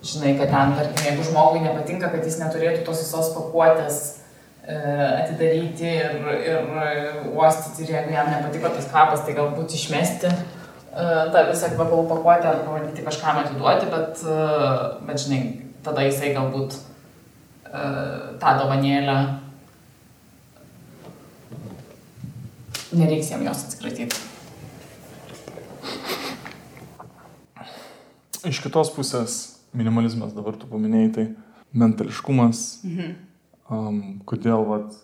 [0.04, 4.02] Žinai, kad ten, tarkim, jeigu žmogui nepatinka, kad jis neturėtų tos visos pakuotės
[4.64, 4.76] E,
[5.20, 6.68] atidaryti ir, ir
[7.36, 10.38] uostyti ir jeigu jam nepatiko tas kvapas, tai galbūt išmesti e,
[11.34, 14.38] tą visą kvepalų pakuotę ar pabandyti kažkam atiduoti, bet, e,
[15.04, 15.42] bet žinai,
[15.84, 16.80] tada jisai galbūt
[17.74, 19.18] tą dovanėlę
[22.96, 24.22] nereiks jam jos atsikratyti.
[28.48, 29.38] Iš kitos pusės,
[29.76, 31.30] minimalizmas dabar tu paminėjai, tai
[31.74, 32.66] mentališkumas.
[32.88, 33.14] Mhm
[33.70, 34.96] um, kodėl vat,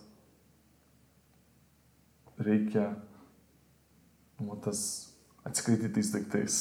[2.39, 2.93] reikia
[4.39, 4.81] nu, tas
[5.47, 6.57] atsikratyti tais daiktais,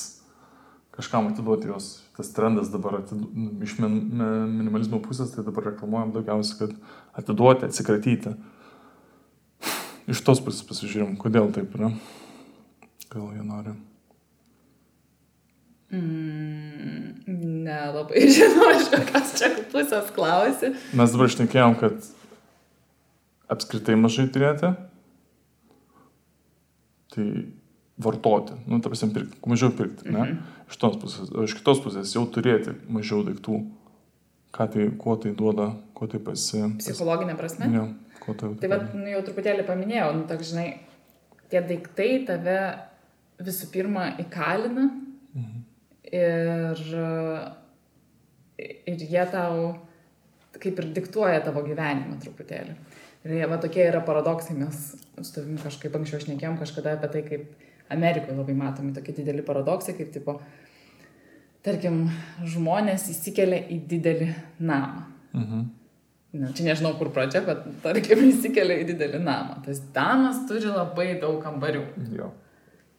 [0.94, 1.90] kažkam atiduoti juos.
[2.18, 7.68] Tas trendas dabar atidu, nu, iš min, minimalizmo pusės, tai dabar reklamuojam daugiausiai, kad atiduoti,
[7.68, 8.34] atsikratyti.
[10.08, 11.92] Iš tos pusės pasižiūrėjom, kodėl taip yra.
[13.12, 13.74] Gal jie nori.
[15.88, 17.24] Mm,
[17.64, 20.72] nelabai žinau, iš kokios čia pusės klausi.
[20.96, 22.08] Mes dabar išnekėjom, kad
[23.52, 24.74] apskritai mažai turėti,
[27.14, 27.26] tai
[27.98, 30.20] vartoti, nu, ta prasme, pirkti, mažiau pirkti, ne?
[30.20, 30.38] Mhm.
[30.68, 33.62] Iš tos pusės, o iš kitos pusės jau turėti mažiau daiktų.
[34.52, 36.62] Ką tai, kuo tai duoda, kuo tai pasi...
[36.80, 37.66] Psichologinė prasme?
[37.68, 37.82] Ne,
[38.28, 38.52] kuo tai...
[38.60, 40.68] Tai bet, nu, jau truputėlį paminėjau, nu, tak, žinai,
[41.50, 42.60] tie daiktai tave
[43.42, 44.86] visų pirma įkalina.
[45.32, 45.64] Mhm
[46.12, 46.82] ir,
[48.58, 49.74] ir jie tau
[50.58, 52.74] kaip ir diktuoja tavo gyvenimą truputėlį.
[53.26, 57.22] Ir jie, va, tokie yra paradoksai, mes su tavim kažkaip anksčiau šnekėjom kažkada apie tai,
[57.26, 60.38] kaip Amerikoje labai matomi tokie dideli paradoksai, kaip tipo,
[61.66, 62.06] tarkim,
[62.46, 65.06] žmonės įsikelia į didelį namą.
[65.36, 65.66] Mhm.
[66.36, 69.62] Ne, čia nežinau, kur pradžia, bet tarkim, įsikelia į didelį namą.
[69.64, 71.86] Tas namas turi labai daug kambarių.
[72.18, 72.32] Jo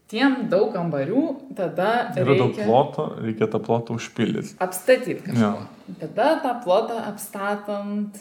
[0.10, 1.24] tiem daug kambarių,
[1.58, 2.40] tada yra reikia...
[2.42, 4.56] daug ploto, reikia tą plotą užpildyti.
[4.64, 5.54] Apstatyti kažką.
[6.02, 8.20] Tada tą plotą apstatant,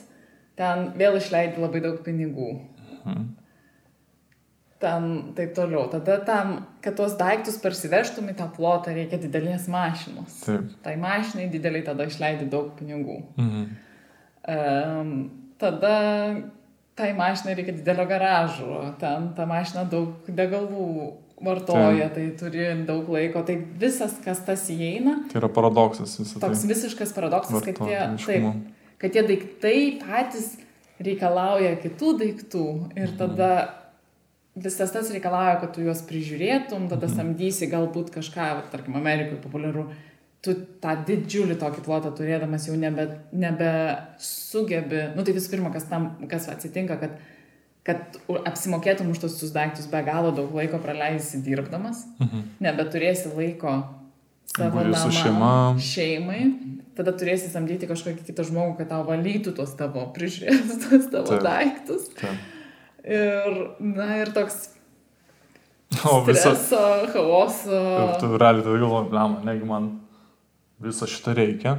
[0.58, 2.52] ten vėl išleidi labai daug pinigų.
[3.00, 3.28] Mhm.
[4.78, 5.88] Ten taip toliau.
[5.90, 6.52] Tada tam,
[6.84, 10.36] kad tuos daiktus parsivežtum į tą plotą, reikia didelės mašinos.
[10.44, 10.68] Taip.
[10.84, 13.22] Tai mašinai dideliai tada išleidi daug pinigų.
[13.40, 13.68] Mhm.
[15.58, 15.94] Tada
[16.98, 20.88] tai mašinai reikia didelio garažo, ten ta mašina daug degalų
[21.44, 25.20] vartoja, tai, tai turi daug laiko, tai visas, kas tas įeina.
[25.30, 26.38] Tai yra paradoksas visas.
[26.42, 26.70] Toks tai.
[26.72, 28.48] visiškas paradoksas, kad tie, taip,
[28.98, 30.56] kad tie daiktai patys
[30.98, 32.64] reikalauja kitų daiktų
[32.96, 33.18] ir mhm.
[33.20, 33.50] tada
[34.58, 37.14] visas tas reikalauja, kad tu juos prižiūrėtum, tada mhm.
[37.20, 39.86] samdysi galbūt kažką, tarkim, Amerikoje populiaru,
[40.44, 43.72] tu tą didžiulį tokį plotą turėdamas jau nebe, nebe
[44.22, 47.18] sugebi, nu tai visų pirma, kas, tam, kas atsitinka, kad,
[47.86, 52.46] kad apsimokėtum už tos daiktus be galo daug laiko praleisi dirbdamas, mhm.
[52.64, 53.80] nebeturėsi laiko
[54.54, 55.52] savo namą, šeima.
[55.90, 56.40] šeimai,
[56.98, 61.44] tada turėsi samdyti kažkokį kitą žmogų, kad tau valytų tuos tavo, prižiūrėtų tuos tavo Taip.
[61.46, 62.10] daiktus.
[62.18, 62.46] Taip.
[63.08, 64.68] Ir, na ir toks
[66.04, 66.50] O viso...
[67.08, 67.78] chaoso.
[68.20, 69.86] Tu realiai tada galvoji, blema, negi man
[70.82, 71.78] viso šito reikia.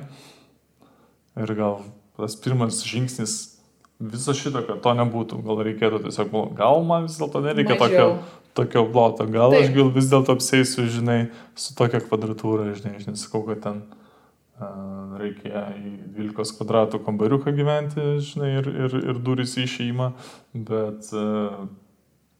[1.39, 1.81] Ir gal
[2.19, 3.59] tas pirmas žingsnis
[3.99, 7.83] viso šito, kad to nebūtų, gal reikėtų tiesiog, gal man vis dėlto nereikia Mažiau.
[7.83, 9.67] tokio, tokio ploto, gal Taip.
[9.67, 11.19] aš gal vis dėlto apsėsiu, žinai,
[11.59, 18.07] su tokia kvadratūra, žinai, aš nesakau, kad ten uh, reikia į 12 kvadratų kambariuką gyventi,
[18.31, 20.09] žinai, ir, ir, ir durys į išėjimą,
[20.71, 21.67] bet uh,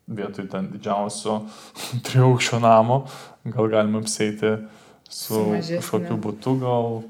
[0.07, 1.41] vietoj ten didžiausio
[2.07, 3.03] triaukščio namo
[3.51, 4.78] gal galima apsėti uh,
[5.09, 7.01] su, su kažkokiu būtu gal.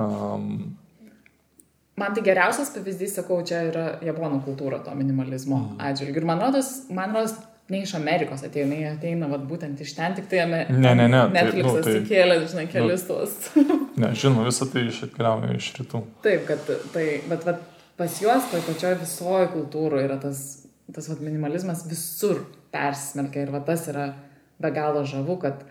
[0.00, 0.72] Um,
[2.00, 5.80] Man tai geriausias pavyzdys, sakau, čia yra japonų kultūra to minimalizmo mm.
[5.90, 6.22] atžvilgiu.
[6.22, 7.34] Ir man rodos, man rodos,
[7.68, 11.06] ne iš Amerikos ateina, jie ateina vat, būtent iš ten, tik tai jame, ne, ne,
[11.08, 13.36] ne, Netflixas tai, nu, tai, įkėlė, žinai, kelis nu, tuos.
[14.02, 16.02] ne, žinoma, visą tai išatkeliauja iš rytų.
[16.24, 17.62] Taip, kad tai, bet vat,
[18.00, 20.42] pas juos, toj pačioj visoje kultūroje yra tas,
[20.92, 22.42] tas vat, minimalizmas visur
[22.74, 24.10] persmelkia ir vat, tas yra
[24.62, 25.62] be galo žavu, kad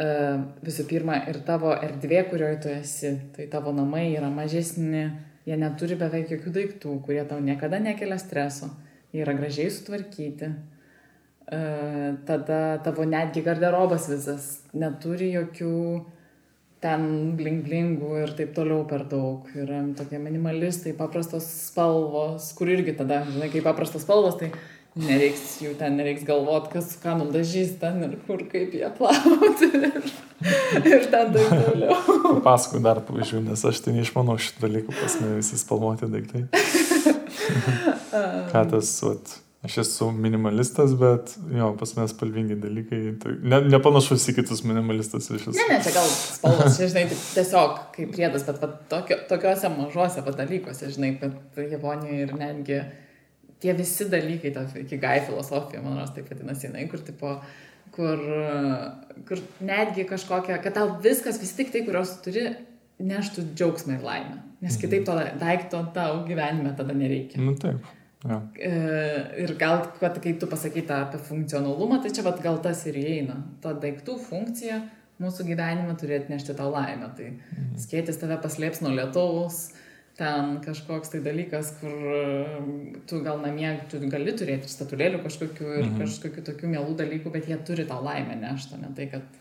[0.00, 5.10] visų pirma ir tavo erdvė, kurioje tu esi, tai tavo namai yra mažesni,
[5.48, 8.70] jie neturi beveik jokių daiktų, kurie tau niekada nekelia streso,
[9.12, 10.52] jie yra gražiai sutvarkyti.
[11.50, 11.60] E,
[12.26, 15.76] tada tavo netgi garderobas visas neturi jokių
[16.80, 19.48] ten bling-blingų ir taip toliau per daug.
[19.58, 24.52] Yra tokie minimalistai, paprastos spalvos, kur irgi tada, žinai, kai paprastos spalvos, tai
[24.98, 29.68] nereiks jų ten, nereiks galvot, kas ką nudažys ten ir kur, kaip jie plauti.
[29.70, 30.08] Ir,
[30.92, 31.98] ir ten taip toliau.
[32.40, 36.48] Papasakau dar pavyzdžių, nes aš tai neišmanau šitų dalykų, pas mane visi spalvoti daiktai.
[38.52, 39.34] ką tas, vat,
[39.66, 43.00] aš esu minimalistas, bet jo, pas mane spalvingi dalykai.
[43.22, 45.60] Tai ne, nepanašus į kitus minimalistus iš esmės.
[45.60, 47.04] Ne, ne, čia gal spalvos, čia, žinai,
[47.36, 52.80] tiesiog kaip priedas, bet va, tokio, tokiuose mažuose dalykuose, žinai, bet Japonijoje ir netgi
[53.60, 57.36] tie visi dalykai, ta ikigai filosofija, man rodos, taip vadinasi, jinai, kur, tipo,
[57.94, 58.24] kur,
[59.28, 62.48] kur netgi kažkokia, kad tau viskas, visi tik tai, kuriuos turi,
[63.00, 64.36] neštų džiaugsmą ir laimę.
[64.60, 64.82] Nes mhm.
[64.82, 67.40] kitaip to daikto tau gyvenime tada nereikia.
[67.40, 67.84] Nu taip.
[68.20, 68.42] Ja.
[68.60, 68.72] E,
[69.40, 73.38] ir gal, kai tu pasakyta apie funkcionalumą, tai čia vat, gal tas ir įeina.
[73.64, 74.82] Ta daiktų funkcija
[75.20, 77.08] mūsų gyvenime turi atnešti tau laimę.
[77.16, 77.70] Tai mhm.
[77.80, 79.70] skėtis tave paslėps nuo lietaus,
[80.20, 81.92] ten kažkoks tai dalykas, kur
[83.08, 86.00] tu gal namie, tu gali turėti statulėlių kažkokių ir mhm.
[86.02, 89.40] kažkokių tokių mielų dalykų, bet jie turi tą laimę nešti, ne tai, kad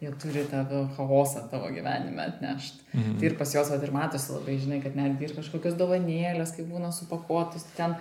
[0.00, 2.84] jie turi tavo chaosą tavo gyvenime atnešti.
[2.92, 3.16] Mhm.
[3.18, 6.92] Tai ir pas juos ir matosi labai, žinai, kad netgi ir kažkokios dovanėlės, kai būna
[6.96, 7.96] supakuotus, ten,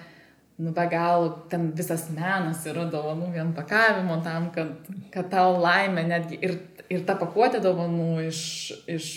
[0.60, 4.76] nu, be galo, ten visas menas yra dovanų vien pakavimo tam, kad,
[5.16, 6.60] kad tau laimė netgi ir,
[6.92, 8.44] ir ta pakuotė dovanų iš,
[8.92, 9.12] iš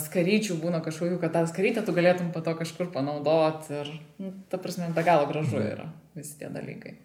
[0.00, 3.90] skaryčių būna kažkokių, kad tą skarytę tu galėtum po to kažkur panaudoti ir,
[4.22, 5.68] nu, ta prasme, be galo gražu mhm.
[5.76, 6.96] yra visi tie dalykai.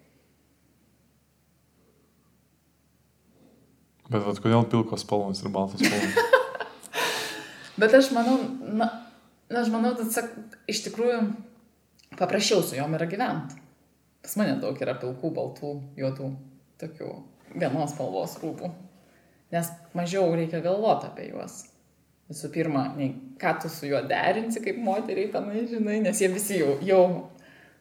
[4.08, 6.34] Bet vat, kodėl pilkos spalvos ir baltos spalvos?
[7.82, 8.90] Bet aš manau, na,
[9.52, 10.32] aš manau, kad sak,
[10.72, 11.22] iš tikrųjų
[12.18, 13.60] paprasčiau su jom yra gyventi.
[14.24, 16.34] Pas mane daug yra pilkų, baltų, juodų,
[16.82, 17.14] tokių
[17.54, 18.72] vienos spalvos rūbų.
[19.54, 21.68] Nes mažiau reikia galvoti apie juos
[22.28, 26.60] visų pirma, nei ką tu su juo derinsi kaip moteriai, tenai, žinai, nes jie visi
[26.60, 27.02] jau, jau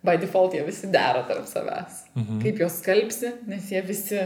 [0.06, 2.04] by default, jie visi dera tarp savęs.
[2.14, 2.42] Mhm.
[2.44, 4.22] Kaip juos skalbsi, nes jie visi,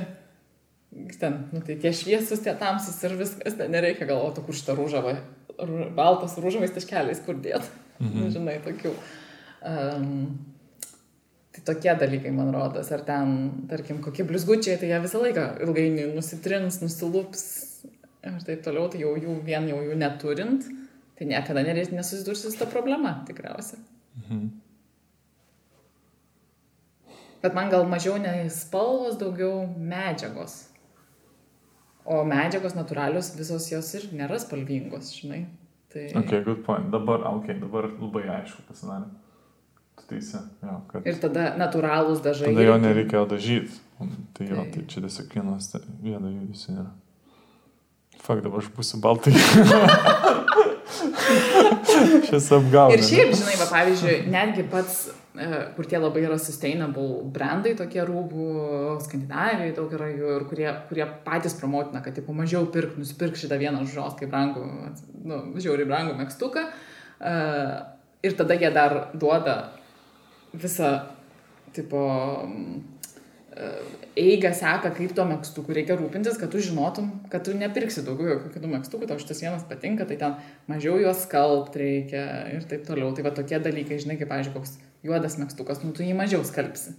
[1.21, 5.17] ten, nu tai tie šviesus, tie tamsus ir viskas, ten nereikia galvoti, kur šitą rūžavą,
[5.97, 7.67] baltas rūžavais taškeliais, kur dėt.
[8.01, 8.15] Mhm.
[8.17, 8.95] Nu, žinai, tokių.
[9.61, 10.15] Um,
[11.51, 13.33] Tai tokie dalykai, man rodos, ar ten,
[13.67, 17.43] tarkim, kokie blizgučiai, tai jie visą laiką ilgainiui nusitrins, nusilups,
[18.25, 20.67] ir taip toliau, tai jau jų vien jau jų neturint,
[21.19, 23.81] tai niekada nesusidursi su ta problema tikriausiai.
[24.25, 24.49] Mhm.
[27.41, 30.67] Bet man gal mažiau nei spalvos, daugiau medžiagos.
[32.05, 35.47] O medžiagos natūralios visos jos ir nėra spalvingos, žinai.
[35.93, 36.05] Tai...
[36.21, 36.91] Ok, good point.
[36.93, 39.09] Dabar, ok, dabar labai aišku pasidarė.
[39.99, 41.07] Tu teisi, jo, kad...
[41.09, 42.53] Ir tada natūralūs dažai.
[42.53, 43.81] Tada jo nereikėjo dažyti.
[44.37, 46.93] Tai jo, Tai- tai čia tiesiog vienas viena judesi yra.
[48.21, 49.33] Fak, dabar aš būsiu baltai.
[52.31, 52.95] Šis apgauna.
[52.95, 54.97] Ir šiaip, žinai, va, pavyzdžiui, netgi pats,
[55.35, 58.49] e, kur tie labai yra sustainable brandai, tokie rūbų,
[59.05, 63.59] Skandinavijoje daug yra jų ir kurie, kurie patys promotina, kad, tipo, mažiau pirk, nusipirk šitą
[63.61, 64.67] vieną žos, kaip brangų,
[65.25, 66.67] nu, žiauriai brangų mėgstuką.
[67.21, 67.39] E,
[68.21, 69.73] Ir tada jie dar duoda
[70.53, 70.91] visą,
[71.73, 72.01] tipo,
[74.17, 78.53] eigą seka, kaip tuo mėgstuku reikia rūpintis, kad tu žinotum, kad tu nepirksi daugiau jokių
[78.55, 80.37] kitų mėgstukų, tau šitas vienas patinka, tai ten
[80.71, 82.25] mažiau juos skalbti reikia
[82.55, 83.11] ir taip toliau.
[83.17, 84.77] Tai va tokie dalykai, žinai, kaip, pavyzdžiui, koks
[85.07, 86.95] juodas mėgstukas, nu tu jį mažiau skalbsi.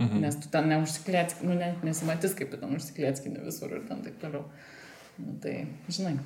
[0.00, 0.24] Mhm.
[0.24, 4.46] Nes tu ten neužsiklėtski, nu net nesimatys, kaip ten užsiklėtskini visur ir ten taip toliau.
[5.20, 6.16] Nu, tai, žinai,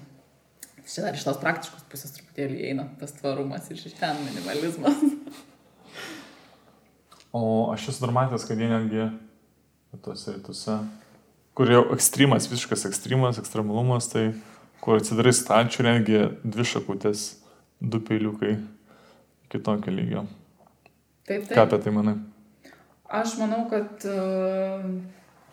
[0.86, 5.04] čia dar iš tos praktiškos pusės truputėlį eina tas tvarumas ir iš ten minimalizmas.
[7.36, 9.02] O aš esu dar matęs, kad jie netgi
[10.04, 10.76] tuose rytuose,
[11.56, 14.28] kur jau ekstremas, visiškas ekstremas, ekstremalumas, tai
[14.84, 17.26] kur atsidarai stalčių, netgi dvi šakutės,
[17.80, 18.56] du peiliukai
[19.52, 20.26] kitokio lygio.
[21.26, 21.62] Taip, Ką taip.
[21.66, 22.16] apie tai manai?
[23.06, 24.86] Aš manau, kad uh,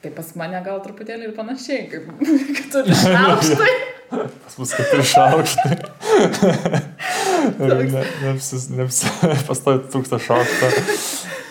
[0.04, 2.08] tai pas mane gal truputėlį ir panašiai, kaip
[2.60, 3.74] kad turi šaukštai.
[4.14, 5.76] Pas mus keturi šaukštai.
[8.24, 9.08] Neapsis, neapsis,
[9.48, 10.70] pastovi trūksta šaukšto.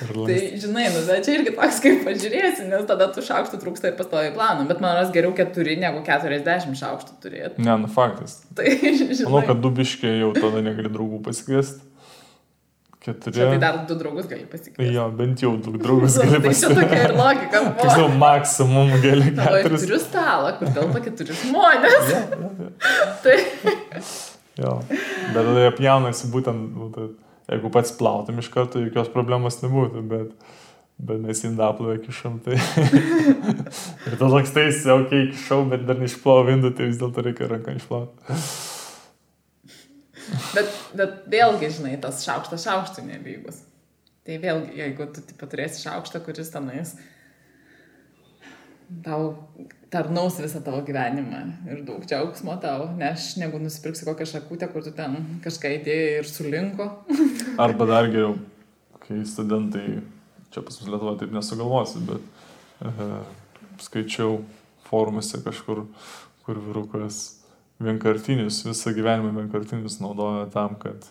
[0.09, 3.97] Tai žinai, nu, bet čia irgi toks kaip pažiūrėsi, nes tada tų šaukštų trūksta ir
[4.01, 4.67] pastovi planą.
[4.71, 7.63] Bet man ras geriau keturi negu keturiasdešimt šaukštų turėti.
[7.65, 8.41] Ne, nu faktas.
[8.59, 8.67] Tai
[8.99, 9.23] žinai.
[9.29, 11.89] Manau, kad du biškiai jau tada negali draugų pasikviesti.
[13.03, 13.35] Keturi.
[13.35, 14.93] Čia tai dar du draugus gali pasikviesti.
[14.95, 17.17] Jo, bent jau du draugus gali Tai čia tokia ir pasikviesti.
[17.19, 17.63] logika.
[17.81, 19.83] Tiksliau, maksimum gali keturis.
[19.89, 22.13] turiu stalą, kur telpa keturi žmonės.
[22.13, 22.71] Jo, jo, jo.
[23.25, 23.37] Tai
[24.61, 24.73] Jo.
[25.33, 27.13] Bet tada jie pjaunasi būtent, būtent,
[27.53, 30.53] jeigu pats plautum iš karto, jokios problemos nebūtų, bet,
[31.03, 32.59] bet mes indaplovę kišam, tai...
[34.07, 37.77] ir tada lakstaisi, okei, okay, kišau, bet dar neišplau vindų, tai vis dėlto reikia ranką
[37.79, 38.39] išplauti.
[40.53, 43.65] Bet, bet vėlgi, žinai, tas šaukštas šaukštų nelygus.
[44.23, 46.95] Tai vėlgi, jeigu tu tipo, turėsi šaukštą, kuris tenais
[49.05, 49.49] tau
[49.93, 51.41] tarnaus visą tavo gyvenimą
[51.71, 56.29] ir daug džiaugsmo tau, nes negu nusipirksi kokią šakutę, kur tu ten kažką įdėjai ir
[56.29, 56.89] sulinko.
[57.59, 58.37] Arba dar geriau,
[59.03, 60.01] kai studentai,
[60.55, 63.09] čia pas mus Lietuvoje taip nesugalvosi, bet e,
[63.83, 64.39] skaičiau
[64.87, 65.85] forumuose kažkur,
[66.47, 67.21] kur vyrukas
[67.83, 71.09] vienkartinius, visą gyvenimą vienkartinius naudoja tam, kad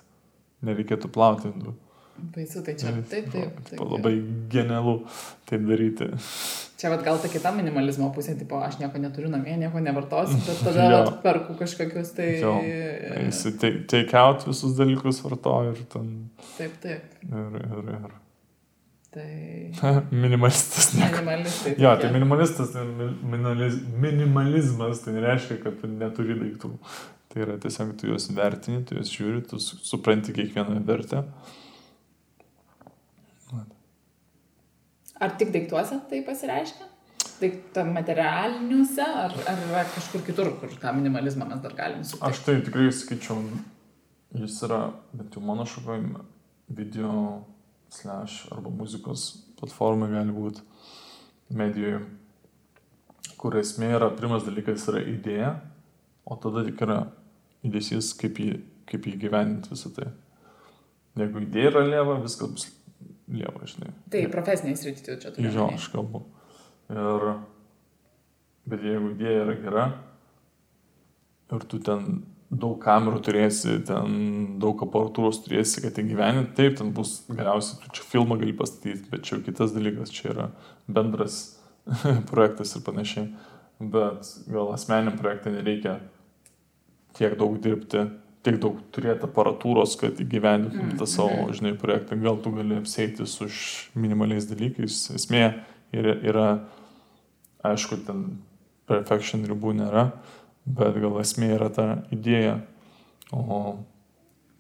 [0.65, 1.75] nereikėtų plauti indų.
[2.35, 2.91] Baisu, tai čia.
[3.09, 3.31] Taip, taip.
[3.31, 4.13] taip, Tipo, labai
[4.51, 4.97] genialu
[5.49, 6.09] taip daryti.
[6.81, 10.61] Čia vat, gal ta kita minimalizmo pusė, tipo, aš nieko neturiu namie, nieko nevartosiu, bet
[10.67, 12.29] tada vat, perku kažkokius tai...
[12.41, 12.55] Jo.
[13.27, 16.09] Jis take, out visus dalykus vartoja ir ten.
[16.57, 17.15] Taip, taip.
[17.29, 18.17] Ir, ir, ir.
[19.11, 19.29] Tai
[20.23, 20.93] Minimalistas.
[20.95, 21.09] Ne.
[21.11, 21.73] minimalistai.
[21.83, 26.71] Jo, tai minimalistas, tai mi- minimaliz, minimalizmas, tai nereiškia, kad tu neturi daiktų.
[27.31, 31.25] Tai yra tiesiog tu juos vertini, tu juos žiūri, tu su- supranti kiekvieną vertę.
[35.21, 36.87] Ar tik daiktuose tai pasireiškia?
[37.73, 42.25] Tam materialiniuose, ar, ar yra kažkur kitur, kur tą minimalizmą mes dar galim sutikti?
[42.29, 43.39] Aš tai tikrai sakyčiau,
[44.41, 44.81] jis yra,
[45.13, 46.23] bent jau mano šakoje,
[46.77, 47.13] video
[47.89, 49.27] slash arba muzikos
[49.59, 50.65] platformai gali būti
[51.57, 52.01] medijoje,
[53.41, 55.55] kur esmė yra, pirmas dalykas yra idėja,
[56.25, 56.99] o tada tik yra
[57.67, 58.51] įdėsys, kaip jį,
[58.89, 60.11] kaip jį gyveninti visą tai.
[61.19, 62.69] Jeigu idėja yra lieva, viskas bus
[63.31, 63.93] lieva, žinai.
[64.13, 65.51] Tai profesiniai srity čia turiu.
[65.51, 65.79] Omeny.
[65.79, 66.23] aš kalbu.
[66.91, 67.27] Ir,
[68.69, 69.85] bet jeigu idėja yra gera
[71.51, 72.21] ir tu ten
[72.51, 74.15] daug kamerų turėsi, ten
[74.59, 79.07] daug aparatūros turėsi, kad tai gyveni, taip, ten bus galiausiai, tu čia filmą gali pastatyti,
[79.11, 80.47] bet čia jau kitas dalykas, čia yra
[80.91, 81.39] bendras
[82.31, 83.29] projektas ir panašiai.
[83.81, 85.95] Bet gal asmeniam projektui nereikia
[87.17, 88.03] tiek daug dirbti,
[88.45, 92.17] tiek daug turėti aparatūros, kad įgyvendintum tą savo, žinai, projektą.
[92.21, 93.55] Gal tu gali apseitis už
[93.93, 95.03] minimaliais dalykais.
[95.17, 95.43] Esmė
[95.93, 96.47] yra, yra
[97.67, 98.25] aišku, ten
[98.89, 100.09] perfection ribų nėra,
[100.65, 102.59] bet gal esmė yra ta idėja.
[103.31, 103.77] O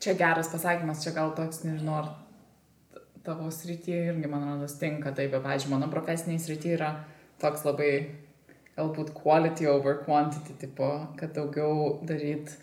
[0.01, 5.11] Čia geras pasakymas, čia gal toks, nežinau, ar tavo srityje irgi, man rodos, tinka.
[5.13, 6.87] Taip, bet, pavyzdžiui, mano profesiniai srityje yra
[7.41, 7.91] toks labai,
[8.79, 12.55] galbūt quality over quantity, tipo, kad daugiau daryt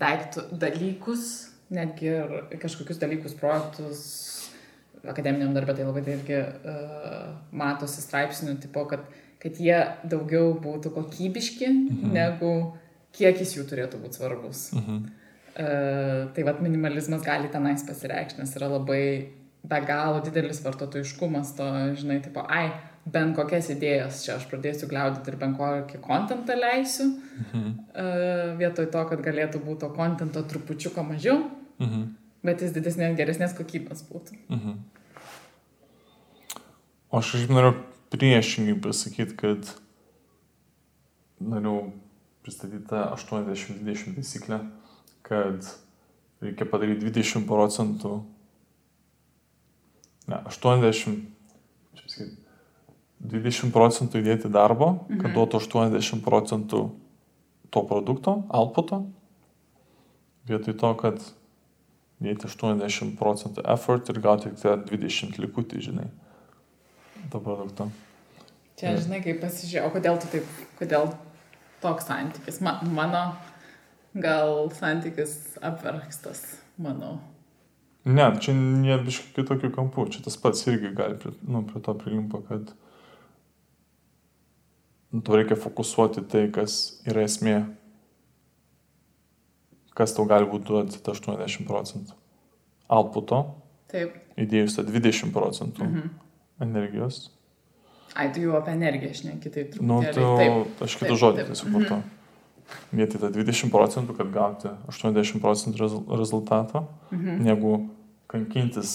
[0.00, 1.26] daiktų, dalykus,
[1.74, 2.32] netgi ir
[2.62, 4.00] kažkokius dalykus, projektus,
[5.04, 9.04] akademiniam darbė tai labai tai irgi uh, matosi straipsnių, tipo, kad,
[9.42, 9.78] kad jie
[10.08, 12.14] daugiau būtų kokybiški, mhm.
[12.16, 12.54] negu
[13.14, 14.70] kiekis jų turėtų būti svarbus.
[14.76, 15.04] mhm.
[15.54, 19.04] Uh, tai vad minimalizmas gali tenais pasireikšti, nes yra labai
[19.62, 21.68] be galo didelis vartotojiškumas to,
[22.00, 22.72] žinai, tipo, ai,
[23.04, 27.10] bent kokias idėjas čia aš pradėsiu gliaudyti ir bent kokį kontentą leisiu,
[27.44, 27.70] mhm.
[27.92, 31.40] uh, vietoj to, kad galėtų būti to kontento trupučiuką mažiau,
[31.82, 32.06] mhm.
[32.46, 34.38] bet jis didesnės, geresnės kokybės būtų.
[34.48, 34.78] Mhm.
[37.14, 37.74] O aš šiaip noriu
[38.10, 39.68] priešingai pasakyti, kad
[41.44, 41.92] noriu
[42.42, 44.64] pristatyti tą 80-20 taisyklę
[45.24, 45.64] kad
[46.44, 48.18] reikia padaryti 20 procentų,
[50.28, 51.22] ne, 80,
[51.96, 52.43] čia sakyti,
[53.24, 55.22] 20 procentų įdėti darbo, mhm.
[55.22, 56.84] kad duotų 80 procentų
[57.74, 59.04] to produkto, outputo,
[60.48, 61.24] vietoj to, kad
[62.22, 66.08] dėti 80 procentų effort ir gauti tik 20 likutį, žinai,
[67.32, 67.88] to produkto.
[68.78, 71.12] Čia, žinai, kaip pasižiūrėjau, kodėl tu taip, kodėl
[71.82, 72.60] toks santykis.
[72.64, 73.24] Ma, mano
[74.14, 76.42] gal santykis apverkstas,
[76.78, 77.18] manau.
[78.04, 81.94] Ne, čia nėra biškai kitokių kampų, čia tas pats irgi gali prie, nu, prie to
[81.96, 82.74] prilimpa, kad
[85.14, 87.60] nu, tu reikia fokusuoti tai, kas yra esmė,
[89.94, 92.18] kas tau gali būti duoti tą 80 procentų
[92.94, 93.40] outputo,
[93.90, 94.18] Taip.
[94.40, 96.10] įdėjus tą 20 procentų mhm.
[96.66, 97.28] energijos.
[98.14, 99.78] Ai, tu jau apie energiją, žinai, kitaip.
[99.82, 102.02] Nu, tu, taip, aš kitą žodį vartoju.
[102.02, 102.20] Mhm
[102.92, 107.42] vietoj tą 20 procentų, kad gauti 80 procentų rezultatą, mhm.
[107.44, 107.74] negu
[108.30, 108.94] kankintis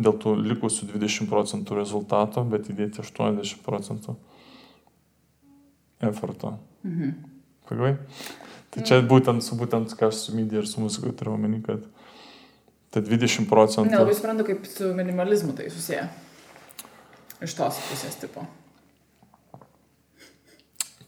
[0.00, 4.16] dėl tų likusių 20 procentų rezultato, bet įdėti 80 procentų
[6.00, 6.58] efforto.
[6.84, 7.12] Mhm.
[7.68, 7.96] Pagavai?
[8.70, 11.82] Tai čia būtent su būtent, ką aš su medija ir su muzika turiu omeny, kad
[12.94, 13.90] tai 20 procentų.
[13.90, 16.06] Nelabai suprantu, kaip su minimalizmu tai susiję.
[17.42, 18.44] Iš tos pusės tipo.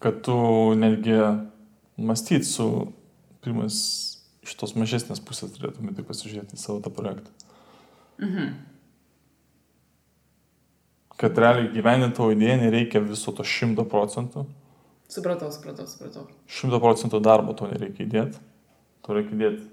[0.02, 0.34] Kad tu
[0.74, 1.18] netgi
[2.02, 2.66] mąstyti su,
[3.44, 3.76] pirmas,
[4.42, 7.30] iš tos mažesnės pusės turėtume tai pasižiūrėti į savo tą projektą.
[8.22, 8.54] Mhm.
[11.22, 14.48] Kad realiai gyveninti tavo idėją nereikia viso to šimto procentų.
[15.12, 16.24] Supratau, supratau, supratau.
[16.48, 18.40] Šimto procentų darbo to nereikia įdėti.
[19.04, 19.68] To reikia įdėti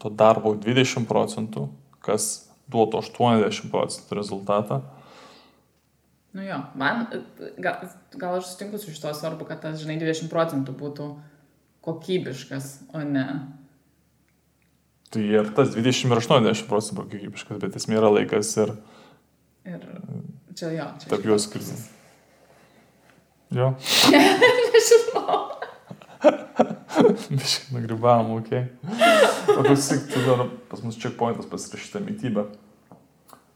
[0.00, 1.68] to darbo 20 procentų,
[2.04, 4.80] kas duotų 80 procentų rezultatą.
[6.34, 7.04] Nu jo, man,
[7.62, 7.84] gal,
[8.18, 11.10] gal aš sutinku su šito svarbu, kad tas, žinai, 20 procentų būtų
[11.84, 13.26] kokybiškas, o ne.
[15.14, 18.74] Tai ir tas 20 ir 80 procentų kokybiškas, bet esmė yra laikas ir...
[19.68, 19.84] Ir
[20.58, 20.88] čia jo.
[21.04, 21.86] Čia tarp juos skirtis.
[23.52, 23.74] Jo.
[24.72, 25.40] Nežinau.
[27.30, 28.50] Biškai nagribavom, ok.
[29.58, 32.46] O klausyk, tu dar pas mus checkpointas pasirašyta mytyba.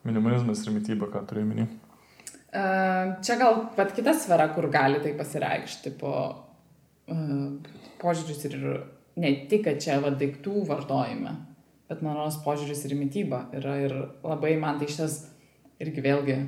[0.05, 1.66] Minimalizmas ir mytyba, ką turiu minį.
[3.24, 6.12] Čia gal pat kita sfera, kur gali tai pasireikšti po
[8.03, 8.57] požiūris ir
[9.18, 11.34] ne tik, kad čia va daiktų vartojime,
[11.91, 15.22] bet mano požiūris ir mytyba yra ir labai man tai šitas
[15.82, 16.39] irgi vėlgi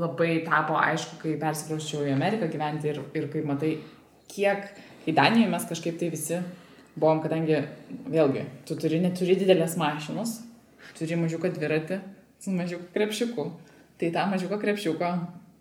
[0.00, 3.76] labai tapo aišku, kai persikrausčiau į Ameriką gyventi ir, ir kaip matai,
[4.30, 4.68] kiek
[5.06, 6.40] į Daniją mes kažkaip tai visi
[6.96, 7.62] buvom, kadangi
[8.08, 10.40] vėlgi, tu turi, neturi didelės mašinos,
[10.96, 12.00] turi mažiuką dviratį
[12.40, 13.50] su mažiuku krepšiuku
[13.98, 15.10] tai tą mažiuką krepšiuką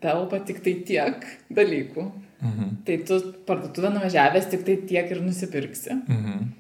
[0.04, 2.04] telpa tik tai tiek dalykų.
[2.46, 2.76] Mhm.
[2.86, 6.02] Tai tu parduotuvę nuvažiavęs tik tai tiek ir nusipirksi.
[6.08, 6.52] Mhm.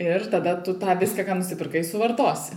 [0.00, 2.56] Ir tada tu tą viską, ką nusipirkai, suvartosi.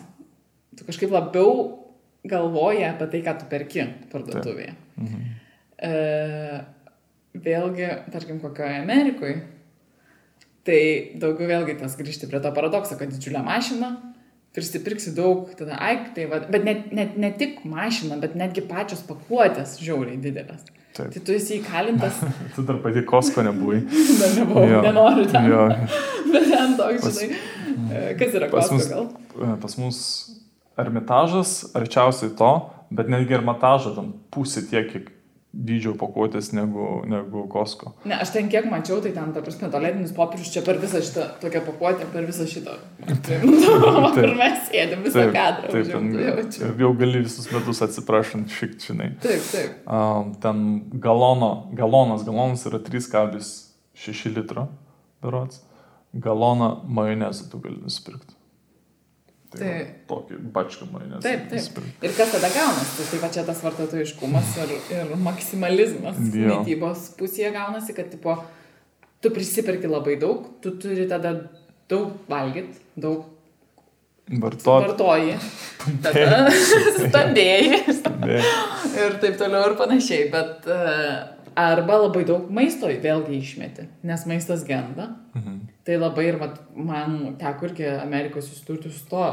[0.78, 1.83] Tu kažkaip labiau
[2.30, 4.76] galvoji apie tai, ką tu perki parduotuvėje.
[5.00, 5.26] Mhm.
[5.84, 5.94] E,
[7.44, 9.42] vėlgi, tarkim, kokioje Amerikoje,
[10.68, 10.80] tai
[11.20, 13.92] daugiau vėlgi tas grįžti prie to paradokso, kad didžiulė mašina,
[14.54, 19.02] prisipirksi daug, tada aik, tai va, bet net, net, ne tik mašina, bet netgi pačios
[19.08, 20.64] pakuotės žiauriai didelės.
[20.94, 21.10] Taip.
[21.10, 22.20] Tai tu esi įkalintas.
[22.56, 23.82] tu dar pati kosko nebuvai.
[24.22, 24.84] dar nebuvau, jo.
[24.86, 25.50] nenoriu ten.
[25.50, 25.66] Jo.
[26.34, 27.42] bet ten toks, pas, žinai,
[27.90, 29.10] e, kas yra kosko mus, gal?
[29.34, 30.00] E, pas mus
[30.80, 32.54] ermitažas arčiausiai to,
[32.94, 35.12] bet netgi ermitažą tam pusė tiek, kiek
[35.54, 37.92] dydžio pakuotės negu, negu Kosko.
[38.10, 41.28] Ne, aš ten kiek mačiau, tai ten, ta prasme, tualetinis popierius čia per visą šitą
[41.44, 42.74] tokią pakuotę, per visą šitą.
[43.06, 45.70] Kur mes sėdėm visą taip, kadrą.
[45.76, 46.10] Taip, ten,
[46.58, 49.12] jau, jau gali visus metus atsiprašant šik, žinai.
[49.22, 49.78] Taip, taip.
[49.86, 50.64] Um, ten
[51.06, 54.72] galono, galonas, galonas yra 3,6 litro,
[55.22, 55.62] berots.
[56.14, 58.34] Galoną majonezą tu gali nusipirkti.
[59.54, 61.22] Tai, tai tokį bačką majonezą.
[61.26, 61.84] Taip, taip.
[62.04, 62.96] Ir kas tada gaunasi?
[62.98, 66.48] Tai, tai va čia tas vartotojiškumas ir, ir maksimalizmas jo.
[66.50, 68.38] mytybos pusėje gaunasi, kad tipo,
[69.22, 71.36] tu prisiperki labai daug, tu turi tada
[71.92, 73.30] daug valgyti, daug
[74.24, 74.88] Vartot.
[74.88, 75.36] vartoji.
[76.04, 76.48] Tada
[77.04, 77.82] stambėjai.
[79.04, 80.30] ir taip toliau ir panašiai.
[80.32, 85.10] Bet uh, Arba labai daug maisto vėlgi išmeti, nes maistas genda.
[85.36, 85.60] Mhm.
[85.86, 89.26] Tai labai ir vat, man teko irgi Amerikos susidurti su to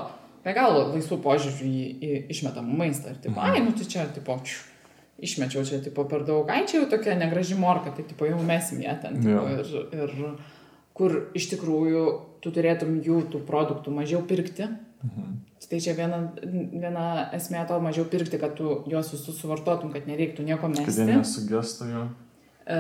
[0.44, 3.10] be galo laisvų požiūrių į, į išmetamą maistą.
[3.14, 3.50] Ir tipo, Mhm.
[3.54, 4.64] ai, nu tai čia, tipo, čiu,
[5.20, 8.80] išmečiau čia, tipo, per daug, ai, čia jau tokia negraži morka, tai, tipo, jau mesim
[8.80, 9.20] ją ten.
[9.20, 9.48] Tipo, Jo.
[9.48, 10.36] ir, ir
[10.94, 12.04] kur iš tikrųjų
[12.40, 14.66] tu turėtum jų tų produktų mažiau pirkti.
[15.04, 15.36] Mhm.
[15.70, 17.04] Tai čia viena, viena
[17.36, 21.04] esmė to mažiau pirkti, kad tu juos visus suvartotum, kad nereiktų nieko Kad mesti.
[21.04, 22.02] jie nesugestų jo.
[22.66, 22.78] E,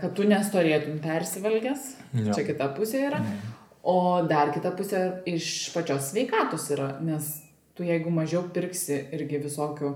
[0.00, 1.84] kad tu nestorėtum persivalgęs.
[2.18, 2.32] Jo.
[2.34, 3.20] Čia kita pusė yra.
[3.22, 3.52] Mhm.
[3.84, 7.42] O dar kita pusė iš pačios sveikatos yra, nes
[7.74, 9.94] tu jeigu mažiau pirksi irgi visokių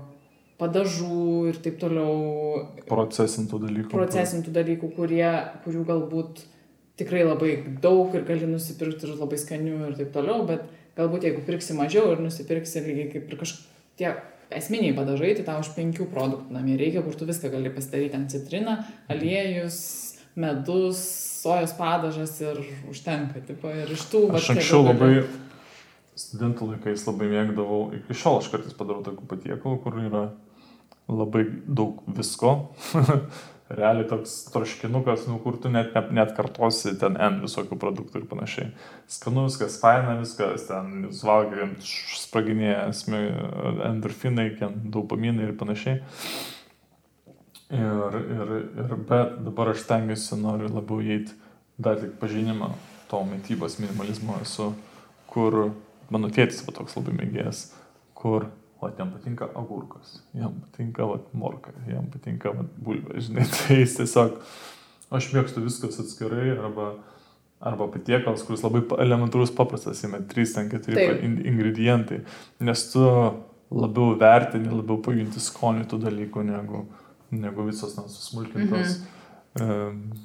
[0.59, 3.91] padažų ir taip toliau Procesintų dalykų.
[3.93, 5.29] procesintų dalykų, kurie,
[5.63, 6.41] kurių galbūt
[6.97, 7.51] tikrai labai
[7.81, 10.63] daug ir gali nusipirkti ir labai skanių ir taip toliau, bet
[10.97, 14.11] galbūt jeigu pirksi mažiau ir nusipirksi lygiai kaip ir kažkokie
[14.57, 18.15] esminiai padažai, tai tau už penkių produktų namie reikia, kur tu viską gali pasidaryti.
[18.15, 18.77] Ant citriną,
[19.11, 19.79] aliejus,
[20.39, 21.01] medus,
[21.41, 24.23] sojos padažas ir užtenka, tipo, ir iš tų...
[24.37, 25.11] Aš anksčiau labai,
[26.17, 30.23] studentų laikais labai mėgdavau, iki šiol aš kartais padarau tokių patiekalų, kur yra
[31.11, 32.57] labai daug visko.
[33.69, 38.27] Realiai toks troškinukas, nu, kur tu net, net, net kartosi ten N visokių produktų ir
[38.29, 38.69] panašiai.
[39.11, 43.33] Skanu viskas, faina viskas, ten spraginėja sme-
[43.89, 44.47] endorfinai,
[44.87, 45.99] dopaminai ir panašiai.
[47.67, 51.35] Ir, ir, ir bet dabar aš stengiuosi, noriu labiau įeiti
[51.77, 52.71] dar tik pažinimą
[53.11, 54.69] to mytybos minimalizmo esu,
[55.27, 55.73] kur
[56.09, 57.65] mano tėtis buvo toks labai mėgėjas,
[58.15, 58.47] kur,
[58.81, 63.97] o jam patinka agurkas, jam patinka vat, morka, jam patinka vat, bulvė, žinai, tai jis
[63.99, 64.39] tiesiog,
[65.17, 66.91] aš mėgstu viskas atskirai arba,
[67.59, 71.25] arba patiekalas, kuris labai elementarus paprastas, jame 3-4 Taip.
[71.25, 72.23] ingredientai,
[72.61, 73.03] nes tu
[73.73, 76.85] labiau vertini, labiau pajunti skonį tų dalykų negu,
[77.35, 78.97] negu visos ten susmulkintos.
[78.97, 79.16] Mhm.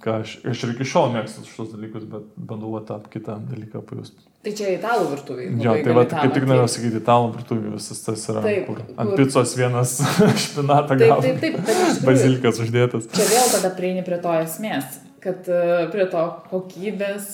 [0.03, 4.25] Ką aš, aš ir iki šiol mėgstu šitos dalykus, bet bandau tą kitą dalyką pajusti.
[4.43, 5.53] Tai čia italų virtuviai.
[5.63, 8.97] Jo, tai va, kaip tik norėjau sakyti, italų virtuvė visas tas yra, Taip, kur kur-
[9.05, 9.93] ant picos vienas
[10.47, 13.07] špinatą Taip, gavo, taip, taip, iš tikrųjų- bazilikas uždėtas.
[13.15, 15.63] Čia vėl tada prieini prie to esmės, kad e,
[15.95, 17.31] prie to kokybės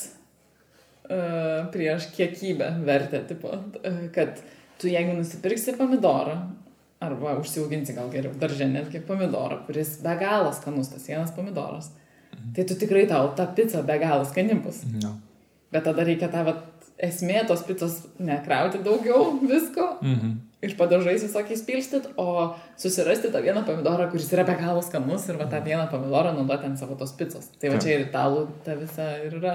[1.08, 1.18] e,
[1.72, 4.42] prieš kiekybę vertę, tipo, e, kad
[4.78, 6.36] tu jeigu nusipirksi pomidorą,
[7.00, 11.92] arba užsiauginsi gal geriau daržė netgi pomidorą, kuris be galo skanus, tas vienas pomidoras,
[12.56, 14.82] tai tu tikrai tau ta pica be galo skani bus.
[15.02, 15.12] Jo.
[15.72, 16.64] Bet tada reikia tą vat,
[16.98, 20.32] esmė tos picos nekrauti daugiau visko Mhm.
[20.62, 25.36] ir padažais visokiais pilstyt, o susirasti tą vieną pomidorą, kuris yra be galo skanus ir
[25.38, 27.46] va tą vieną pomidorą naudoti ant savo tos picos.
[27.60, 29.54] Tai va čia ir italų ta visa ir yra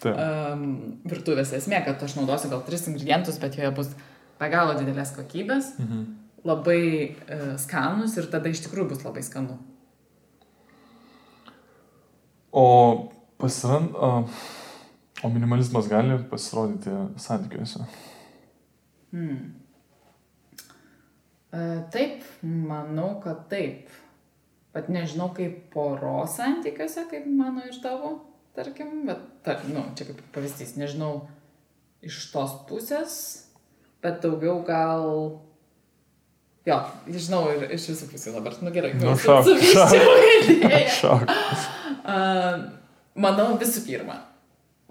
[0.00, 0.16] Taip.
[0.16, 3.90] um, virtuvės esmė, kad aš naudosiu gal tris ingredientus, bet joje bus
[4.40, 6.06] be galo didelės kokybės, Mhm.
[6.46, 9.58] Labai uh, skanus ir tada iš tikrųjų bus labai skanu.
[12.50, 12.66] O
[13.38, 17.84] pasirand, o, minimalizmas gali pasirodyti santykiuose.
[19.12, 19.54] Hmm.
[21.50, 23.90] Uh, taip, manau, kad taip.
[24.74, 28.12] Bet nežinau, kaip poros santykiuose, kaip mano ir tavo,
[28.54, 31.24] tarkim, bet, tarkim, nu, čia kaip pavyzdys, nežinau
[32.06, 33.14] iš tos pusės,
[34.02, 35.40] bet daugiau gal...
[36.68, 36.76] Jo,
[37.08, 39.48] žinau ir iš visų pusių dabar, nu gerai, Nu, šok,
[40.52, 40.82] idėją.
[40.98, 41.32] Šok.
[42.04, 42.66] Uh,
[43.24, 44.18] manau visų pirma,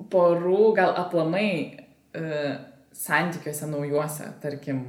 [0.10, 2.56] porų gal aplamai uh,
[2.98, 4.82] santykiuose naujuose, tarkim,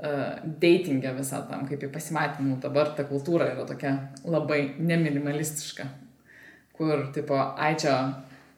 [0.00, 3.92] uh, datingė visą tam, kaip į pasimatymų, dabar ta kultūra yra tokia
[4.24, 5.84] labai neminimalistiška,
[6.80, 7.98] kur, tipo, ai čia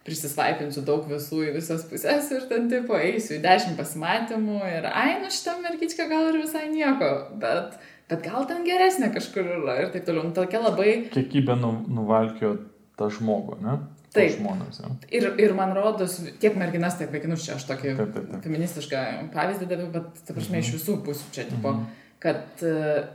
[0.06, 5.16] prisisvaipinsiu daug visų į visas pusės ir ten, tipo, eisiu į dešimt pasimatymų ir, ai,
[5.22, 7.10] nu šitą mergičką gal ir visai nieko,
[7.42, 7.76] bet,
[8.10, 10.26] bet gal ten geresnė kažkur yra ir taip toliau.
[10.28, 12.56] Nu, tokia labai Kiekybė nu, nuvalkio
[12.98, 13.78] tą žmogų, ne?
[14.12, 14.34] Taip.
[14.36, 14.90] Žmonės, jo.
[15.08, 18.42] Ir, ir man rodos, tiek merginas, tiek vaikinus čia aš tokį Taip, taip, taip.
[18.44, 21.86] feministišką pavyzdį daviau, bet, ta prasme, iš visų pusių čia, tipo, Mhm.
[22.20, 22.42] kad,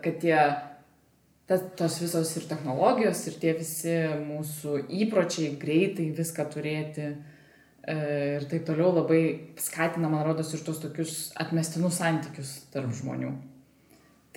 [0.02, 0.40] kad tie,
[1.48, 3.96] tas, tos visos ir technologijos, ir tie visi
[4.28, 7.98] mūsų įpročiai greitai viską turėti e,
[8.38, 9.22] ir taip toliau labai
[9.62, 13.32] skatina, man rodos, ir tos tokius atmestinus santykius tarp žmonių.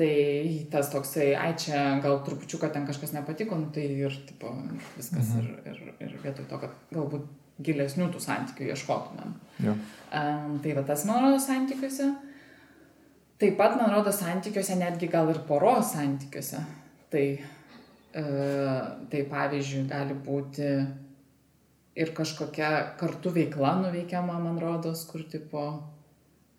[0.00, 0.14] Tai
[0.72, 4.54] tas toksai, ai čia gal trupučiuką ten kažkas nepatiko, nu, tai ir tipo,
[4.96, 5.34] viskas.
[5.34, 5.42] Mhm.
[5.42, 7.26] Ir, ir, ir vietoj to, kad galbūt
[7.60, 9.34] gilesnių tų santykių ieškotumėm.
[9.66, 9.74] Jo.
[10.16, 12.06] Um, tai va tas, man rodo, santykiuose.
[13.40, 16.62] Taip pat, man rodo, santykiuose, netgi gal ir poros santykiuose.
[17.10, 20.68] Tai, uh, tai pavyzdžiui, gali būti
[22.00, 25.64] ir kažkokia kartu veikla nuveikiama, man rodos, kur tipo,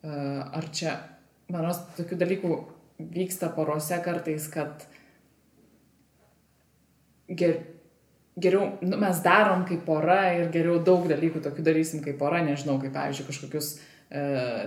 [0.04, 0.98] uh, ar čia,
[1.48, 2.56] man rodos, tokių dalykų
[3.16, 4.84] vyksta porose kartais, kad
[7.28, 7.56] ger,
[8.36, 12.78] geriau, nu, mes darom kaip pora ir geriau daug dalykų tokių darysim kaip pora, nežinau,
[12.82, 13.72] kaip, pavyzdžiui, kažkokius
[14.10, 14.22] e,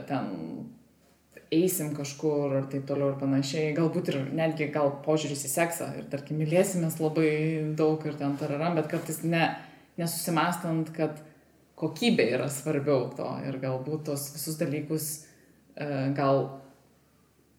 [0.10, 0.32] ten
[1.54, 6.10] eisim kažkur ir taip toliau ir panašiai, galbūt ir netgi gal požiūris į seksą ir
[6.12, 7.30] tarkim mylėsimės labai
[7.78, 9.48] daug ir ten tararam, bet kartais ne,
[10.00, 11.22] nesusimastant, kad
[11.80, 15.10] kokybė yra svarbiau to ir galbūt tos visus dalykus
[15.76, 16.46] e, gal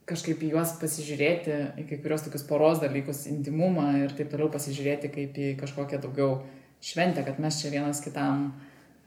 [0.07, 5.11] kažkaip į juos pasižiūrėti, į kai kurios tokius poros dalykus, intimumą ir taip toliau pasižiūrėti
[5.13, 6.41] kaip į kažkokią daugiau
[6.85, 8.53] šventę, kad mes čia vienas kitam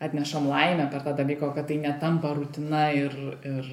[0.03, 3.15] atnešam laimę per tą dalyką, kad tai netampa rutina ir,
[3.47, 3.72] ir,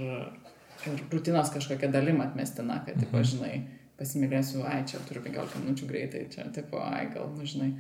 [0.92, 3.24] ir rutinos kažkokia dalim atmestina, kad, tipo, Mhm.
[3.32, 3.54] žinai,
[3.98, 7.72] pasimylėsiu, ai, čia turiu 15 minučių greitai, čia, tipo, ai, gal, nu, žinai.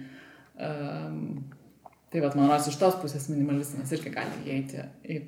[0.56, 1.44] Um,
[2.10, 5.20] tai vad, man rodos, iš tos pusės minimalizmas irgi gali įeiti į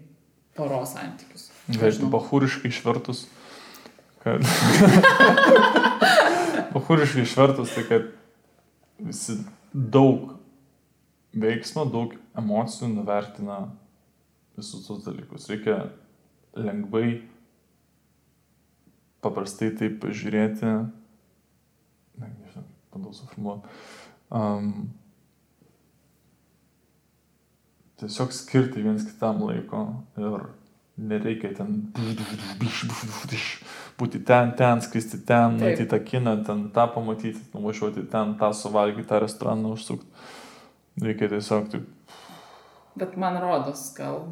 [0.57, 1.51] poros santykius.
[1.68, 3.26] Galėtų bahūriškai išvertus.
[4.24, 4.41] Kad...
[6.74, 8.09] bahūriškai išvertus, tai kad
[8.99, 9.39] visi
[9.72, 10.35] daug
[11.39, 13.61] veiksmo, daug emocijų nuvertina
[14.59, 15.49] visus tos dalykus.
[15.53, 15.85] Reikia
[16.59, 17.20] lengvai,
[19.25, 20.69] paprastai taip žiūrėti.
[22.19, 23.77] Ne, nežinau, bandau suformuoti.
[24.29, 24.73] Um,
[27.99, 29.85] tiesiog skirti viens kitam laiko
[30.21, 30.49] ir
[30.99, 31.77] nereikia ten
[33.99, 39.09] būti ten, ten, skristi ten, matyti tą kiną, ten tą pamatyti, nuvažiuoti ten, tą suvalgyti,
[39.09, 40.07] tą restoraną užsukti.
[41.03, 41.87] Reikia tiesiog taip.
[42.99, 44.25] Bet man rodos, gal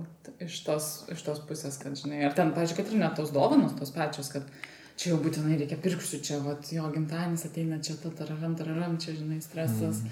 [0.43, 3.77] iš tos, iš tos pusės, kad, žinai, ar ten, pažiūrėk, kad ir net tos dovanos
[3.79, 4.49] tos pačios, kad
[4.99, 9.15] čia jau būtinai reikia pirksiu, čia, vat, jo gimtadienis ateina, čia ta tararam, tararam, čia,
[9.19, 10.01] žinai, stresas.
[10.03, 10.11] Mm.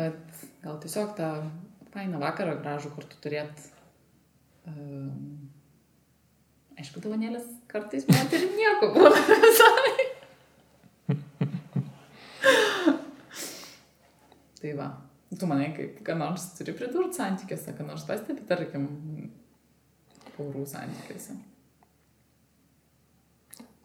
[0.00, 1.28] Bet gal tiesiog tą
[1.94, 3.54] fainą vakarą gražų kartu turėt.
[4.70, 5.50] Um,
[6.78, 9.92] aišku, dovanėlės kartais net ir nieko būna visai.
[14.62, 14.88] tai va.
[15.30, 18.88] Tu manai, kaip, ką nors turi pridurti santykiuose, ką nors pastebi, tarkim,
[20.34, 21.36] porų santykiuose.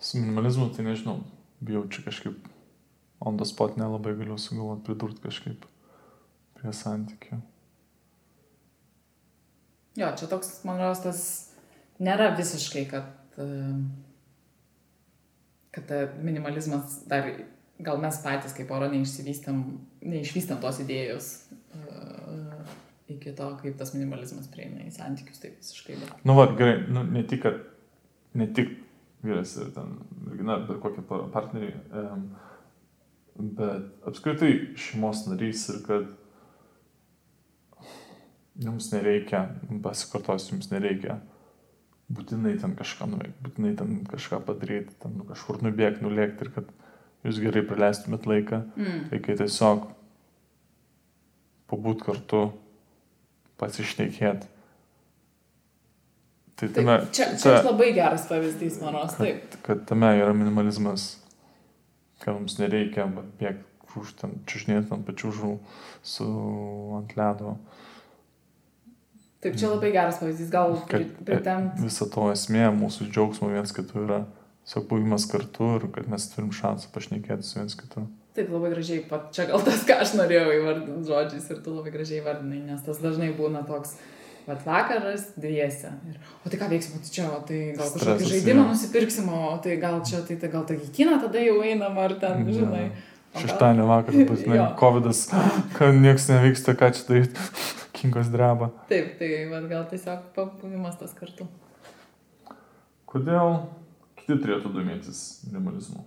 [0.01, 1.19] Su minimalizmu tai nežinau,
[1.65, 2.49] bijau čia kažkaip
[3.25, 5.65] on the spot nelabai galiu sugalvoti pridurti kažkaip
[6.57, 7.39] prie santykių.
[9.95, 11.21] Jo, čia toks, man rodos, tas
[12.03, 13.37] nėra visiškai, kad,
[15.77, 17.29] kad minimalizmas dar,
[17.83, 19.61] gal mes patys kaip pora neišsivystam,
[20.05, 21.29] neišvystam tos idėjos
[21.75, 22.63] uh,
[23.11, 25.99] iki to, kaip tas minimalizmas prieina į santykius, taip visiškai.
[26.01, 26.25] Bet...
[26.27, 27.61] Nu, va, gerai, nu, ne tik, kad,
[28.37, 28.73] ne tik
[29.25, 32.27] vyras ir ten, mergina, bet kokie pa- partneriai, um,
[33.59, 36.09] bet apskritai šeimos narys ir kad
[38.63, 39.49] jums nereikia,
[39.83, 41.19] pasikartosiu, jums nereikia
[42.15, 46.69] būtinai ten kažką nuveikti, būtinai ten kažką padaryti, ten nu, kažkur nubėgti, nulėkti ir kad
[47.25, 48.61] jūs gerai praleistumėt laiką.
[48.77, 49.05] Mm.
[49.13, 49.87] Reikia tiesiog
[51.71, 52.47] pabūt kartu,
[53.61, 54.51] pasišnekėti.
[56.55, 59.41] Tai tame, Taip, čia, čia labai geras pavyzdys, man rodos, taip.
[59.51, 61.17] kad, kad tame yra minimalizmas,
[62.21, 63.73] kad mums nereikia bėgti
[64.19, 65.57] ten, čiužnėti ant pačių žuvų
[66.03, 66.27] su
[66.95, 67.57] ant ledo.
[69.43, 71.83] Taip, čia labai geras pavyzdys, gal Kad pritempt.
[71.83, 74.21] Viso to esmė, mūsų džiaugsmo viens kitų yra
[74.65, 78.07] tiesiog buvimas kartu ir kad mes turim šansą pašnekėti su viens kitu.
[78.35, 81.93] Taip, labai gražiai, pat čia gal tas, ką aš norėjau įvardinti žodžiais ir tu labai
[81.93, 83.93] gražiai įvardinai, nes tas dažnai būna toks,
[84.47, 85.93] vat vakaras dviese.
[86.09, 88.65] Ir, o tai ką veiksim, tai čia, o tai gal kažkokį žaidimą jo.
[88.73, 92.17] nusipirksim, o tai gal čia, tai, tai gal tai į kiną tada jau einam, ar
[92.19, 92.57] ten, Jo.
[92.65, 92.89] žinai.
[93.35, 94.67] Šeštadienio vakarą, būtinai, Jo.
[94.81, 95.09] COVID,
[95.77, 97.47] kad niekas nevyksta, ką čia daryti,
[98.01, 98.73] kinkos dreba.
[98.91, 99.31] Taip, tai
[99.71, 101.47] gal tiesiog pabuvimas tas kartu.
[103.07, 103.61] Kodėl
[104.25, 106.03] kiti turėtų domėtis minimalizmu?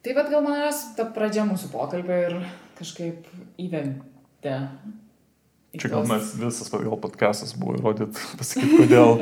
[0.00, 2.36] Tai vad gal man yra ta pradžia mūsų pokalbio ir
[2.78, 3.26] kažkaip
[3.60, 4.56] įventė.
[5.76, 9.20] Čia gal mes visas gal podcastas buvo įrodyt, pasakyti, kodėl,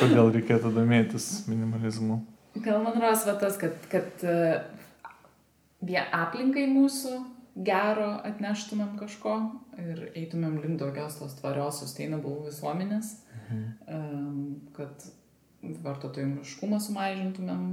[0.00, 2.22] kodėl reikėtų domėtis minimalizmu.
[2.64, 4.38] Gal man ras va tas, kad, kad e,
[5.84, 7.12] vie aplinkai mūsų
[7.68, 9.36] gero atneštumėm kažko
[9.80, 13.12] ir eitumėm link daugios tos tvarios, sustainable visuomenės,
[13.52, 15.06] um, kad
[15.84, 17.64] vartotojimiškumą sumažintumėm,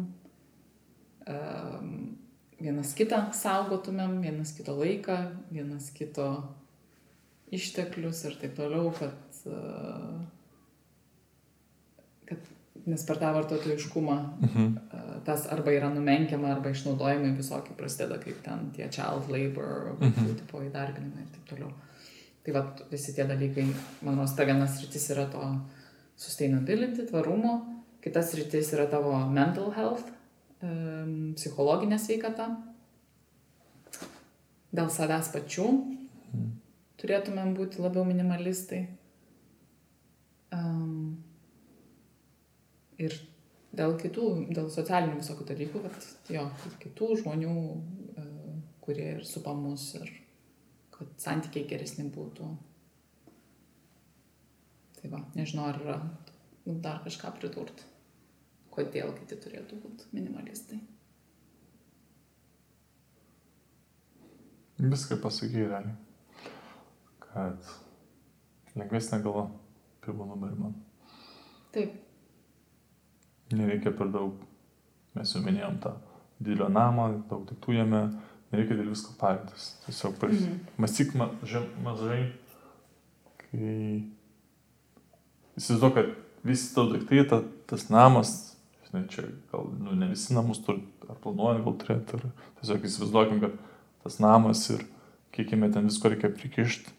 [1.27, 2.17] um,
[2.61, 5.17] vienas kitą saugotumėm, vienas kito laiką,
[5.51, 6.27] vienas kito
[7.53, 10.21] išteklius ir taip toliau, kad, uh,
[12.29, 12.37] kad
[12.89, 14.77] nes per tą vartotojiškumą Mhm.
[14.91, 20.35] uh, tas arba yra numenkiama, arba išnaudojimai visokie prasideda, kaip ten tie child labor, Mhm.
[20.41, 21.71] tipo įdarbinimai ir taip toliau.
[22.43, 23.63] Tai va, visi tie dalykai,
[24.03, 25.39] manau, ta vienas rytis yra to
[26.17, 27.72] sustainability, tvarumo,
[28.03, 30.11] kitas rytis yra tavo mental health,
[30.59, 32.51] psichologinė sveikata.
[34.73, 35.67] dėl savęs pačių
[37.03, 38.85] turėtumėm būti labiau minimalistai.
[43.03, 43.15] Ir
[43.75, 46.43] dėl kitų, dėl socialinių visokių dalykų, kad jo,
[46.83, 47.55] kitų žmonių,
[48.21, 48.25] e,
[48.85, 50.11] kurie ir supa mus ir
[50.93, 52.51] kad santykiai geresni būtų.
[54.99, 55.97] Tai va, nežinau, ar yra
[56.85, 57.89] dar kažką pridurti.
[58.73, 60.79] Kodėl kiti turėtų būti minimalistai.
[64.83, 65.93] Viską pasakai realiai.
[67.23, 67.69] Kad
[68.75, 69.45] lengvesnė galva
[70.03, 70.73] pirmo numerį man.
[71.73, 71.93] Taip.
[73.53, 74.41] Nereikia per daug,
[75.13, 75.93] mes jau minėjom tą
[76.43, 78.01] didelio namą, daug daiktų jame,
[78.51, 79.73] nereikia dėl visko parintis.
[79.85, 80.39] Tiesiog pars...
[80.39, 80.59] mhm.
[80.81, 82.19] mąstyk mažai, mažai,
[83.43, 83.69] kai
[85.59, 86.11] įsivaizduoju, kad
[86.43, 88.33] visi tavo daiktai, ta, tas namas,
[88.93, 92.27] žinai, čia gal nu, ne visi namus turi, ar planuoja gal turėti, ar
[92.59, 93.55] tiesiog įsivaizduokim, kad
[94.05, 94.85] tas namas ir
[95.33, 96.93] kiek jame ten visko reikia prikišti,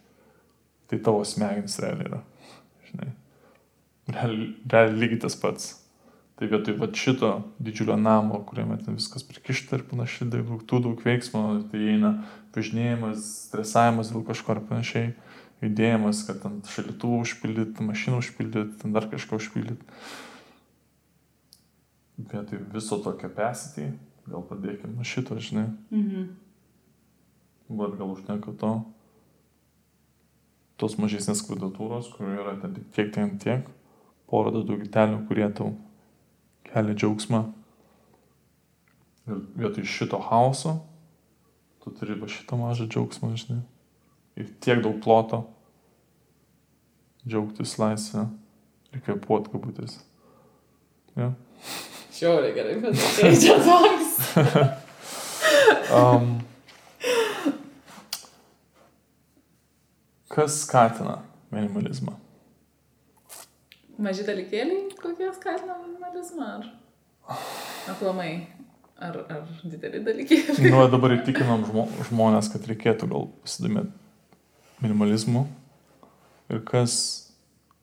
[0.90, 2.20] tai tavo smegenys realiai yra.
[2.90, 3.08] Žinai.
[4.10, 5.70] Realiai, realiai lygiai tas pats.
[6.34, 7.28] Tai vietoj va šito
[7.62, 12.16] didžiulio namo, kuriame ten viskas prikišta ir panašiai, daug tų daug veiksmo, tai eina
[12.56, 15.12] važinėjimas, stresavimas dėl kažko ar panašiai,
[15.62, 19.86] judėjimas, kad ant šalitų užpildyti, mašiną užpildyti, dar kažką užpildyti.
[22.18, 23.90] Vietoj viso to capacity,
[24.30, 25.68] gal padėkime nuo šito, žinai.
[25.90, 26.32] Mhm
[27.68, 28.72] bet gal užtenka to,
[30.80, 33.68] tos mažesnės kvadratūros, kur yra ten tik tiek, tiek, tiek,
[34.30, 35.72] porą daugiau gitelių, kurie tau
[36.68, 37.44] kelia džiaugsmą.
[39.24, 40.76] Ir vietoj šito chaoso,
[41.80, 43.62] tu turi va šitą mažą džiaugsmą, žinai.
[44.36, 45.44] Ir tiek daug ploto.
[47.24, 48.26] Džiaugtis laisvę.
[48.92, 49.96] Reikia puot kabutės.
[51.16, 51.30] Ja.
[52.14, 54.10] Šiauriai gerai, bet tai čia toks.
[55.94, 56.34] um,
[60.34, 61.20] Kas skatina
[61.54, 62.16] minimalizmą?
[64.02, 66.48] Maži dalykėliai, kokie skatina minimalizmą?
[67.28, 67.44] Ar
[67.92, 68.30] aplamai?
[68.98, 70.70] Ar, ar dideli dalykėliai?
[70.70, 75.46] Nu, dabar įtikinom žmo, žmonės, kad reikėtų gal pasidomėti minimalizmu.
[76.50, 76.96] Ir kas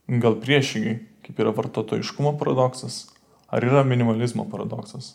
[0.07, 3.05] gal priešingai, kaip yra vartotojiškumo paradoksas,
[3.51, 5.13] ar yra minimalizmo paradoksas?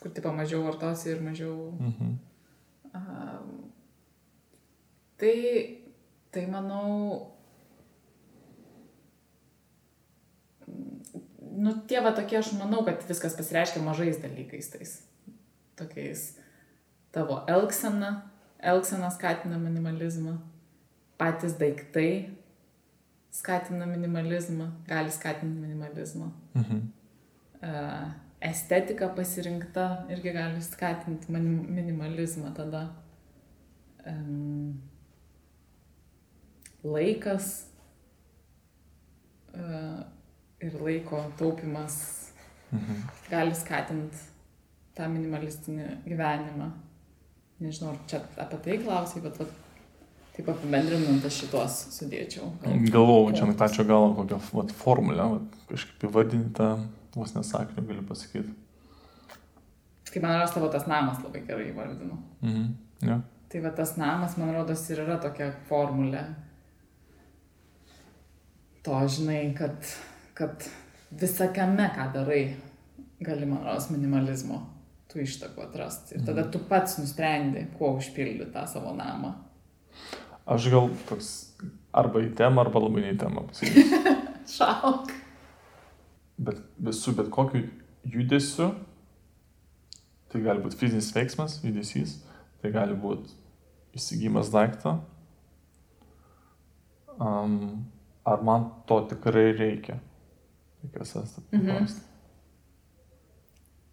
[0.00, 1.72] Kur tipo mažiau vartosi ir mažiau...
[1.78, 2.18] Mhm.
[2.94, 3.70] Um,
[5.20, 5.78] Tai,
[6.30, 7.36] tai manau,
[11.56, 14.94] nu, tie va tokie, aš manau, kad viskas pasireiškia mažais dalykais tais.
[15.76, 16.22] Tokiais
[17.12, 18.14] tavo elgsena,
[18.72, 20.38] elgsena skatina minimalizmą,
[21.20, 22.32] patys daiktai
[23.30, 26.30] skatina minimalizmą, gali skatinti minimalizmą.
[26.54, 26.80] Mhm.
[27.60, 28.10] Uh,
[28.40, 32.86] estetika pasirinkta irgi gali skatinti minimalizmą tada.
[36.84, 37.50] Laikas
[39.54, 40.00] uh,
[40.60, 41.96] ir laiko taupimas
[42.72, 43.02] mhm.
[43.30, 44.28] gali skatinti
[44.96, 46.70] tą minimalistinį gyvenimą.
[47.60, 49.52] Nežinau, ar čia apie tai klausai, bet vat,
[50.40, 52.48] taip apibendrinant aš šitos sudėčiau.
[52.64, 56.68] Galvojau, čia nutačio galvo kokią vat, formulę, vat, kažkaip įvardinti,
[57.16, 58.54] vos nesakiniu galiu pasakyti.
[60.10, 62.16] Kaip man rodos, tavo tas namas labai gerai įvardinu.
[62.42, 62.70] Mhm.
[63.06, 63.20] Ja.
[63.50, 66.24] Tai va tas namas, man rodos, ir yra tokia formulė,
[68.86, 69.76] to žinai, kad,
[70.38, 70.66] kad
[71.10, 72.42] visakame, ką darai,
[73.20, 74.62] gali, man rodos, minimalizmo
[75.10, 76.16] tų ištakų atrasti.
[76.16, 76.50] Ir tada mhm.
[76.54, 79.34] tu pats nusprendi, kuo užpildyti tą savo namą.
[80.46, 81.30] Aš gal toks
[81.92, 84.14] arba į temą, arba labai ne į temą pasakysiu.
[84.56, 85.12] Šauk.
[86.40, 87.66] Bet visų, bet kokiu
[88.08, 88.70] judesiu,
[90.32, 92.16] tai gali būti fizinis veiksmas, judesys,
[92.62, 93.34] tai gali būti
[93.98, 94.96] įsigymas daiktą,
[97.18, 97.84] um,
[98.24, 99.98] ar man to tikrai reikia?
[100.80, 102.00] Reikės esate paklausti.
[102.00, 102.06] Mhm.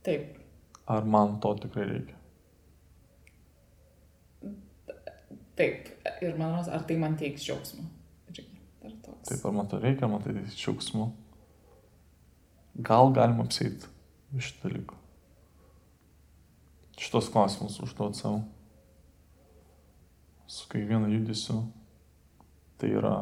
[0.08, 0.38] Taip.
[0.88, 2.16] Ar man to tikrai reikia?
[5.58, 5.90] Taip.
[6.22, 7.88] Ir man rodos, ar tai man teiks džiaugsmą?
[9.28, 11.08] Taip, ar man to reikia, man tai teiks džiaugsmų.
[12.88, 13.90] Gal galima apsėti
[14.38, 15.00] iš dalykų.
[16.98, 18.44] Šitos klausimus užduot savo.
[20.48, 21.64] Su kiekvienu judesiu
[22.78, 23.16] tai yra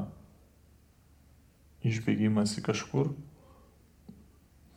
[1.85, 3.11] išbėgimas į kažkur,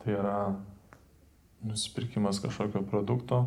[0.01, 0.37] tai yra
[1.65, 3.43] nusipirkimas kažkokio produkto.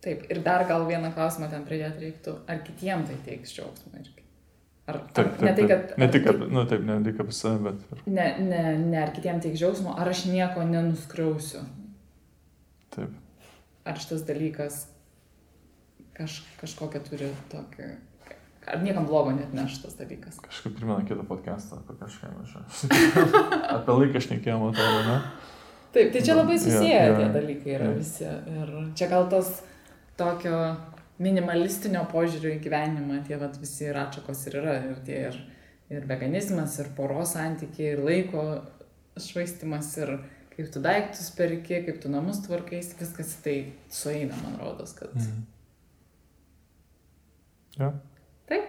[0.00, 4.24] Taip, ir dar gal vieną klausimą ten pridėti reiktų, ar kitiem tai teiks džiaugsmą irgi.
[4.88, 5.90] Ar, taip, taip, ne tai, kad...
[6.00, 8.06] Ne tik, kad, nu taip, ne tik apie save, bet...
[8.06, 11.66] Ne, ne, ne, ar kitiem teiks džiaugsmo, ar aš nieko nenuskriausiu.
[12.90, 13.12] Taip.
[13.86, 14.80] ar šitas dalykas
[16.16, 17.88] kaž, kažkokią turi tokį,
[18.70, 20.40] ar niekam blogo net neš šitas dalykas.
[20.44, 22.64] Kažkaip primena kitą podcastą apie kažką mažą.
[23.76, 25.16] apie laiką šnekėjom, atrodo, ne?
[25.94, 27.32] Taip, tai čia labai susiję jo, tie jo.
[27.34, 27.94] dalykai yra Jo.
[27.98, 28.26] visi.
[28.26, 29.56] Ir čia gal tas
[30.20, 30.56] tokio
[31.20, 34.76] minimalistinio požiūrio į gyvenimą, tie vat, visi ir atšakos ir yra.
[34.90, 35.38] Ir, tie, ir,
[35.92, 38.44] ir veganizmas, ir poros santykiai, ir laiko
[39.20, 40.14] švaistimas, ir
[40.54, 43.56] kaip tu daiktus perki, kaip tu namus tvarkais, viskas tai
[43.92, 45.12] sueina, man rodos, kad.
[45.16, 45.44] Mhm.
[47.80, 47.92] Jo.
[48.48, 48.64] Taip.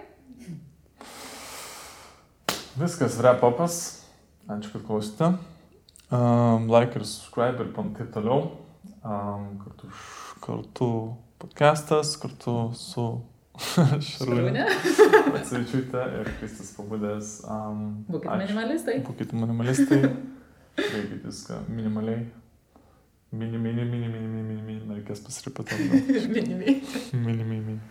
[2.79, 3.79] Viskas, wrap upas.
[4.51, 5.33] Ačiū, kad klausėte.
[6.11, 8.57] Um, like ir subscribe ir taip toliau.
[9.01, 9.89] Um, kartu,
[10.43, 10.87] kartu
[11.41, 13.05] podcastas, kartu su
[14.07, 14.65] Šarūnė.
[15.37, 17.31] Atsičiūtė ir Kristas pabudęs.
[17.45, 18.45] Um, būkite ačiū.
[18.45, 18.95] minimalistai.
[19.07, 19.99] Būkite minimalistai.
[20.79, 22.23] Reikite viską minimaliai.
[23.31, 24.97] Mini, mini, mini, mini, mini, mini, mini.
[24.97, 25.77] Reikės pasiripėti.
[26.31, 26.73] Minimiai.
[27.25, 27.81] Mini, mini, mini.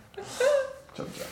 [0.95, 1.27] Čia, čia.